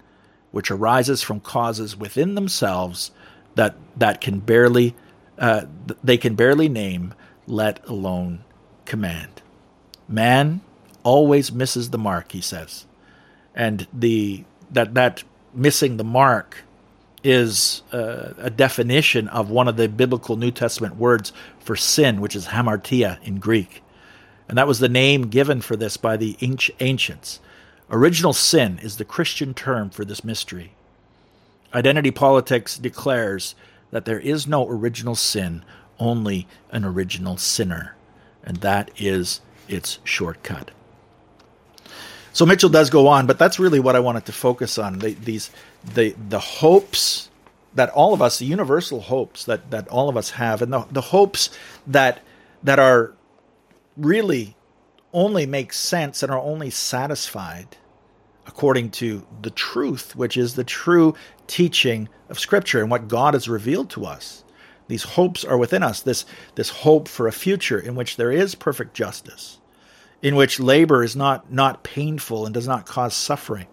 which 0.51 0.69
arises 0.69 1.23
from 1.23 1.39
causes 1.39 1.95
within 1.95 2.35
themselves 2.35 3.11
that 3.55 3.75
that 3.95 4.21
can 4.21 4.39
barely 4.39 4.95
uh, 5.37 5.65
they 6.03 6.17
can 6.17 6.35
barely 6.35 6.69
name, 6.69 7.13
let 7.45 7.85
alone 7.87 8.43
command. 8.85 9.41
Man 10.07 10.61
always 11.03 11.51
misses 11.51 11.89
the 11.89 11.97
mark, 11.97 12.31
he 12.31 12.41
says, 12.41 12.85
and 13.55 13.87
the 13.93 14.43
that 14.71 14.93
that 14.93 15.23
missing 15.53 15.97
the 15.97 16.03
mark 16.03 16.63
is 17.23 17.81
uh, 17.91 18.33
a 18.37 18.49
definition 18.49 19.27
of 19.29 19.49
one 19.49 19.67
of 19.67 19.75
the 19.75 19.87
biblical 19.87 20.35
New 20.35 20.51
Testament 20.51 20.95
words 20.95 21.33
for 21.59 21.75
sin, 21.75 22.21
which 22.21 22.35
is 22.35 22.47
hamartia 22.47 23.21
in 23.23 23.39
Greek. 23.39 23.81
And 24.47 24.57
that 24.57 24.67
was 24.67 24.79
the 24.79 24.89
name 24.89 25.23
given 25.23 25.61
for 25.61 25.75
this 25.75 25.97
by 25.97 26.15
the 26.15 26.37
ancients. 26.39 27.39
Original 27.89 28.33
sin 28.33 28.79
is 28.81 28.97
the 28.97 29.05
Christian 29.05 29.53
term 29.53 29.89
for 29.89 30.05
this 30.05 30.23
mystery. 30.23 30.73
Identity 31.73 32.11
politics 32.11 32.77
declares 32.77 33.55
that 33.91 34.05
there 34.05 34.19
is 34.19 34.47
no 34.47 34.67
original 34.67 35.15
sin, 35.15 35.63
only 35.99 36.47
an 36.71 36.83
original 36.83 37.37
sinner. 37.37 37.95
And 38.43 38.57
that 38.57 38.91
is 38.97 39.41
its 39.67 39.99
shortcut. 40.03 40.71
So 42.33 42.45
Mitchell 42.45 42.69
does 42.69 42.89
go 42.89 43.07
on, 43.07 43.25
but 43.25 43.39
that's 43.39 43.59
really 43.59 43.79
what 43.79 43.95
I 43.95 43.99
wanted 43.99 44.25
to 44.27 44.31
focus 44.31 44.77
on. 44.77 44.99
The, 44.99 45.13
these 45.13 45.49
the 45.83 46.15
the 46.29 46.39
hopes 46.39 47.29
that 47.73 47.89
all 47.89 48.13
of 48.13 48.21
us, 48.21 48.37
the 48.37 48.45
universal 48.45 49.01
hopes 49.01 49.43
that 49.45 49.71
that 49.71 49.87
all 49.87 50.07
of 50.07 50.15
us 50.15 50.31
have, 50.31 50.61
and 50.61 50.71
the 50.71 50.85
the 50.91 51.01
hopes 51.01 51.49
that 51.87 52.21
that 52.63 52.77
are 52.77 53.13
really 53.95 54.55
only 55.13 55.47
make 55.47 55.73
sense 55.73 56.21
and 56.21 56.31
are 56.31 56.39
only 56.39 56.69
satisfied 56.69 57.77
according 58.47 58.91
to 58.91 59.25
the 59.41 59.51
truth, 59.51 60.15
which 60.15 60.37
is 60.37 60.55
the 60.55 60.63
true 60.63 61.13
teaching 61.47 62.09
of 62.29 62.39
Scripture 62.39 62.81
and 62.81 62.89
what 62.89 63.07
God 63.07 63.33
has 63.33 63.47
revealed 63.47 63.89
to 63.91 64.05
us. 64.05 64.43
These 64.87 65.03
hopes 65.03 65.43
are 65.43 65.57
within 65.57 65.83
us. 65.83 66.01
This 66.01 66.25
this 66.55 66.69
hope 66.69 67.07
for 67.07 67.27
a 67.27 67.31
future 67.31 67.79
in 67.79 67.95
which 67.95 68.15
there 68.15 68.31
is 68.31 68.55
perfect 68.55 68.93
justice 68.93 69.59
in 70.21 70.35
which 70.35 70.59
labor 70.59 71.03
is 71.03 71.15
not 71.15 71.51
not 71.51 71.83
painful 71.83 72.45
and 72.45 72.53
does 72.53 72.67
not 72.67 72.85
cause 72.85 73.13
suffering, 73.13 73.67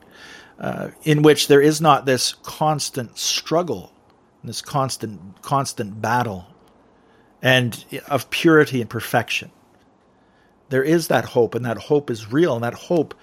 uh, 0.58 0.90
in 1.02 1.22
which 1.22 1.48
there 1.48 1.60
is 1.60 1.80
not 1.80 2.06
this 2.06 2.34
constant 2.42 3.18
struggle, 3.18 3.92
this 4.42 4.60
constant 4.60 5.40
constant 5.42 6.00
battle, 6.00 6.46
and 7.42 7.84
of 8.08 8.28
purity 8.30 8.80
and 8.80 8.90
perfection. 8.90 9.50
There 10.68 10.84
is 10.84 11.08
that 11.08 11.24
hope, 11.26 11.54
and 11.54 11.64
that 11.64 11.78
hope 11.78 12.10
is 12.10 12.32
real, 12.32 12.54
and 12.54 12.64
that 12.64 12.74
hope 12.74 13.14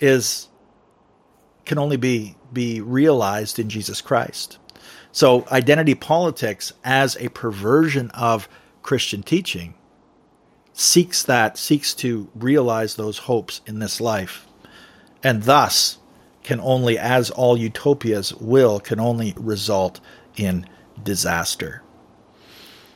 is 0.00 0.48
can 1.64 1.78
only 1.78 1.96
be 1.96 2.36
be 2.52 2.80
realized 2.80 3.58
in 3.58 3.68
Jesus 3.68 4.00
Christ. 4.00 4.58
So 5.10 5.46
identity 5.50 5.94
politics 5.94 6.72
as 6.84 7.16
a 7.16 7.28
perversion 7.28 8.10
of 8.10 8.48
Christian 8.82 9.22
teaching 9.22 9.74
seeks 10.72 11.22
that, 11.24 11.58
seeks 11.58 11.94
to 11.94 12.28
realize 12.34 12.94
those 12.94 13.18
hopes 13.18 13.60
in 13.66 13.78
this 13.78 14.00
life, 14.00 14.46
and 15.22 15.42
thus 15.42 15.98
can 16.42 16.60
only, 16.60 16.98
as 16.98 17.30
all 17.30 17.56
utopias 17.56 18.34
will, 18.34 18.80
can 18.80 18.98
only 18.98 19.34
result 19.36 20.00
in 20.36 20.66
disaster. 21.02 21.82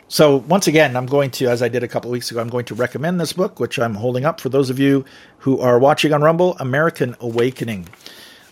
So, 0.08 0.36
once 0.36 0.68
again, 0.68 0.96
I'm 0.96 1.06
going 1.06 1.30
to, 1.32 1.48
as 1.48 1.62
I 1.62 1.68
did 1.68 1.82
a 1.82 1.88
couple 1.88 2.10
weeks 2.10 2.30
ago, 2.30 2.40
I'm 2.40 2.48
going 2.48 2.64
to 2.66 2.74
recommend 2.74 3.20
this 3.20 3.32
book, 3.32 3.58
which 3.58 3.78
I'm 3.78 3.94
holding 3.94 4.24
up 4.24 4.40
for 4.40 4.48
those 4.48 4.70
of 4.70 4.78
you 4.78 5.04
who 5.38 5.58
are 5.58 5.78
watching 5.78 6.12
on 6.12 6.22
Rumble 6.22 6.56
American 6.58 7.16
Awakening 7.20 7.88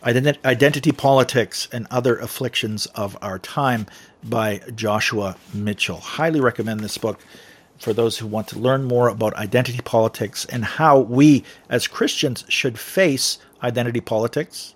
Identity 0.06 0.92
Politics 0.92 1.66
and 1.72 1.86
Other 1.90 2.18
Afflictions 2.18 2.84
of 2.94 3.16
Our 3.22 3.38
Time 3.38 3.86
by 4.22 4.60
Joshua 4.74 5.36
Mitchell. 5.54 5.96
Highly 5.96 6.40
recommend 6.40 6.80
this 6.80 6.98
book 6.98 7.20
for 7.78 7.94
those 7.94 8.18
who 8.18 8.26
want 8.26 8.48
to 8.48 8.58
learn 8.58 8.84
more 8.84 9.08
about 9.08 9.32
identity 9.36 9.80
politics 9.82 10.44
and 10.44 10.62
how 10.62 10.98
we 11.00 11.42
as 11.70 11.86
Christians 11.86 12.44
should 12.48 12.78
face 12.78 13.38
identity 13.62 14.02
politics, 14.02 14.74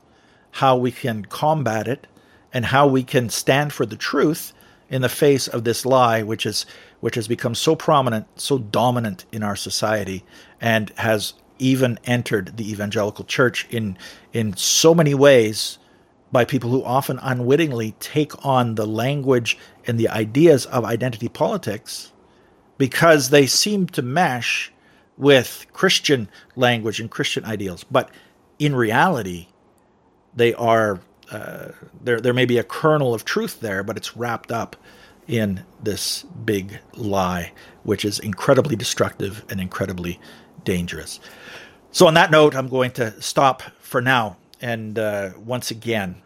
how 0.52 0.78
we 0.78 0.90
can 0.90 1.26
combat 1.26 1.86
it, 1.86 2.06
and 2.50 2.64
how 2.64 2.86
we 2.86 3.02
can 3.02 3.28
stand 3.28 3.74
for 3.74 3.84
the 3.84 3.96
truth 3.96 4.54
in 4.88 5.02
the 5.02 5.10
face 5.10 5.46
of 5.46 5.64
this 5.64 5.84
lie 5.84 6.22
which 6.22 6.46
is 6.46 6.64
which 7.00 7.16
has 7.16 7.28
become 7.28 7.54
so 7.54 7.76
prominent, 7.76 8.26
so 8.40 8.56
dominant 8.56 9.26
in 9.30 9.42
our 9.42 9.56
society 9.56 10.24
and 10.58 10.88
has 10.96 11.34
even 11.58 11.98
entered 12.04 12.56
the 12.56 12.70
evangelical 12.70 13.24
church 13.24 13.66
in 13.70 13.96
in 14.32 14.56
so 14.56 14.94
many 14.94 15.14
ways 15.14 15.78
by 16.30 16.44
people 16.44 16.70
who 16.70 16.84
often 16.84 17.18
unwittingly 17.22 17.94
take 18.00 18.44
on 18.44 18.74
the 18.74 18.86
language 18.86 19.58
and 19.86 19.98
the 19.98 20.08
ideas 20.08 20.66
of 20.66 20.84
identity 20.84 21.28
politics 21.28 22.12
because 22.76 23.30
they 23.30 23.46
seem 23.46 23.86
to 23.86 24.02
mesh 24.02 24.72
with 25.16 25.66
Christian 25.72 26.28
language 26.54 27.00
and 27.00 27.10
Christian 27.10 27.44
ideals. 27.44 27.84
But 27.84 28.10
in 28.58 28.74
reality, 28.74 29.48
they 30.34 30.54
are 30.54 31.00
uh, 31.30 31.68
there. 32.00 32.20
There 32.20 32.34
may 32.34 32.46
be 32.46 32.58
a 32.58 32.64
kernel 32.64 33.14
of 33.14 33.24
truth 33.24 33.60
there, 33.60 33.82
but 33.82 33.96
it's 33.96 34.16
wrapped 34.16 34.52
up 34.52 34.76
in 35.26 35.62
this 35.82 36.22
big 36.22 36.78
lie, 36.94 37.52
which 37.82 38.04
is 38.04 38.18
incredibly 38.18 38.76
destructive 38.76 39.44
and 39.50 39.60
incredibly 39.60 40.18
dangerous. 40.64 41.20
So, 41.90 42.06
on 42.06 42.14
that 42.14 42.30
note, 42.30 42.54
I'm 42.54 42.68
going 42.68 42.90
to 42.92 43.20
stop 43.20 43.62
for 43.80 44.00
now. 44.00 44.36
And 44.60 44.98
uh, 44.98 45.30
once 45.38 45.70
again, 45.70 46.22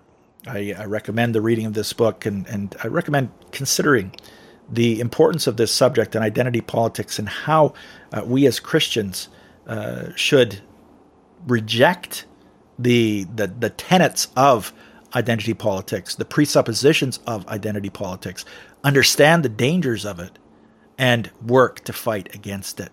I, 0.47 0.75
I, 0.77 0.87
recommend 0.87 1.35
the 1.35 1.41
reading 1.41 1.67
of 1.67 1.75
this 1.75 1.93
book 1.93 2.27
and, 2.27 2.47
and 2.49 2.75
I 2.83 2.89
recommend 2.89 3.31
considering 3.53 4.13
the 4.69 5.01
importance 5.01 5.47
of 5.47 5.57
this 5.57 5.71
subject 5.71 6.15
and 6.15 6.25
identity 6.25 6.61
politics 6.61 7.19
and 7.19 7.29
how 7.29 7.75
uh, 8.13 8.23
we 8.25 8.47
as 8.47 8.59
Christians 8.59 9.29
uh, 9.67 10.09
should 10.17 10.61
reject 11.47 12.27
the, 12.79 13.25
the, 13.35 13.47
the 13.47 13.71
tenets 13.71 14.29
of 14.37 14.73
identity 15.15 15.55
politics, 15.55 16.15
the 16.15 16.25
presuppositions 16.25 17.19
of 17.27 17.47
identity 17.49 17.91
politics, 17.91 18.45
understand 18.83 19.45
the 19.45 19.49
dangers 19.49 20.05
of 20.05 20.19
it, 20.19 20.39
and 20.99 21.31
work 21.47 21.81
to 21.85 21.93
fight 21.93 22.35
against 22.35 22.81
it. 22.81 22.93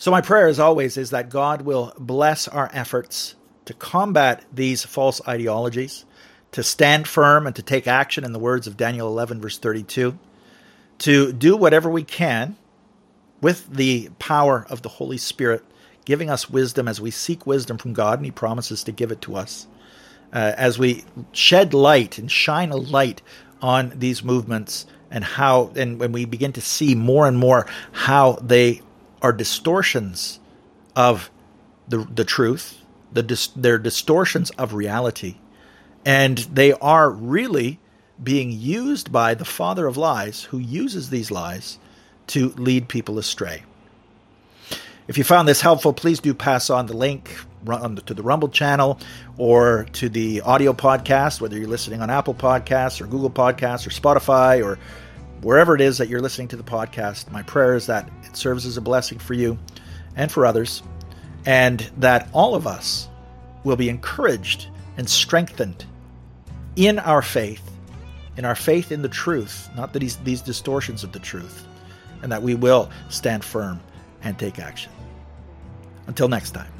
So, 0.00 0.12
my 0.12 0.20
prayer, 0.20 0.46
as 0.46 0.60
always, 0.60 0.96
is 0.96 1.10
that 1.10 1.28
God 1.28 1.62
will 1.62 1.92
bless 1.98 2.46
our 2.46 2.70
efforts 2.72 3.34
to 3.64 3.74
combat 3.74 4.44
these 4.52 4.84
false 4.84 5.20
ideologies, 5.26 6.04
to 6.52 6.62
stand 6.62 7.08
firm 7.08 7.48
and 7.48 7.56
to 7.56 7.62
take 7.62 7.88
action, 7.88 8.24
in 8.24 8.32
the 8.32 8.38
words 8.38 8.68
of 8.68 8.76
Daniel 8.76 9.08
11, 9.08 9.40
verse 9.40 9.58
32, 9.58 10.16
to 10.98 11.32
do 11.32 11.56
whatever 11.56 11.90
we 11.90 12.04
can 12.04 12.56
with 13.40 13.68
the 13.68 14.08
power 14.20 14.64
of 14.70 14.82
the 14.82 14.88
Holy 14.88 15.18
Spirit, 15.18 15.64
giving 16.04 16.30
us 16.30 16.48
wisdom 16.48 16.86
as 16.86 17.00
we 17.00 17.10
seek 17.10 17.44
wisdom 17.44 17.76
from 17.76 17.92
God, 17.92 18.20
and 18.20 18.26
He 18.26 18.30
promises 18.30 18.84
to 18.84 18.92
give 18.92 19.10
it 19.10 19.20
to 19.22 19.34
us. 19.34 19.66
Uh, 20.32 20.52
as 20.56 20.78
we 20.78 21.04
shed 21.32 21.74
light 21.74 22.18
and 22.18 22.30
shine 22.30 22.70
a 22.70 22.76
light 22.76 23.20
on 23.60 23.92
these 23.96 24.22
movements 24.22 24.86
and 25.10 25.24
how, 25.24 25.72
and 25.74 25.98
when 25.98 26.12
we 26.12 26.24
begin 26.24 26.52
to 26.52 26.60
see 26.60 26.94
more 26.94 27.26
and 27.26 27.36
more 27.36 27.66
how 27.90 28.34
they 28.34 28.80
are 29.22 29.32
distortions 29.32 30.40
of 30.96 31.30
the 31.88 31.98
the 32.14 32.24
truth. 32.24 32.82
The 33.12 33.22
dis- 33.22 33.48
they're 33.56 33.78
distortions 33.78 34.50
of 34.50 34.74
reality, 34.74 35.36
and 36.04 36.38
they 36.38 36.72
are 36.74 37.10
really 37.10 37.78
being 38.22 38.50
used 38.50 39.10
by 39.12 39.34
the 39.34 39.44
father 39.44 39.86
of 39.86 39.96
lies, 39.96 40.42
who 40.44 40.58
uses 40.58 41.10
these 41.10 41.30
lies 41.30 41.78
to 42.28 42.50
lead 42.50 42.88
people 42.88 43.18
astray. 43.18 43.62
If 45.06 45.16
you 45.16 45.24
found 45.24 45.48
this 45.48 45.62
helpful, 45.62 45.94
please 45.94 46.20
do 46.20 46.34
pass 46.34 46.68
on 46.68 46.86
the 46.86 46.96
link 46.96 47.34
um, 47.66 47.96
to 47.96 48.12
the 48.12 48.22
Rumble 48.22 48.50
channel 48.50 48.98
or 49.38 49.86
to 49.94 50.10
the 50.10 50.42
audio 50.42 50.74
podcast, 50.74 51.40
whether 51.40 51.56
you're 51.56 51.68
listening 51.68 52.02
on 52.02 52.10
Apple 52.10 52.34
Podcasts 52.34 53.00
or 53.00 53.06
Google 53.06 53.30
Podcasts 53.30 53.86
or 53.86 53.90
Spotify 53.90 54.62
or 54.62 54.78
wherever 55.42 55.74
it 55.74 55.80
is 55.80 55.98
that 55.98 56.08
you're 56.08 56.20
listening 56.20 56.48
to 56.48 56.56
the 56.56 56.62
podcast, 56.62 57.30
my 57.30 57.42
prayer 57.42 57.74
is 57.74 57.86
that 57.86 58.08
it 58.24 58.36
serves 58.36 58.66
as 58.66 58.76
a 58.76 58.80
blessing 58.80 59.18
for 59.18 59.34
you 59.34 59.58
and 60.16 60.30
for 60.30 60.46
others, 60.46 60.82
and 61.46 61.80
that 61.98 62.28
all 62.32 62.54
of 62.54 62.66
us 62.66 63.08
will 63.64 63.76
be 63.76 63.88
encouraged 63.88 64.68
and 64.96 65.08
strengthened 65.08 65.84
in 66.76 66.98
our 66.98 67.22
faith, 67.22 67.62
in 68.36 68.44
our 68.44 68.54
faith 68.54 68.92
in 68.92 69.02
the 69.02 69.08
truth, 69.08 69.68
not 69.76 69.92
that 69.92 69.98
these, 70.00 70.16
these 70.18 70.42
distortions 70.42 71.04
of 71.04 71.12
the 71.12 71.18
truth, 71.18 71.66
and 72.22 72.32
that 72.32 72.42
we 72.42 72.54
will 72.54 72.90
stand 73.08 73.44
firm 73.44 73.80
and 74.22 74.38
take 74.38 74.58
action. 74.58 74.92
Until 76.06 76.28
next 76.28 76.52
time. 76.52 76.77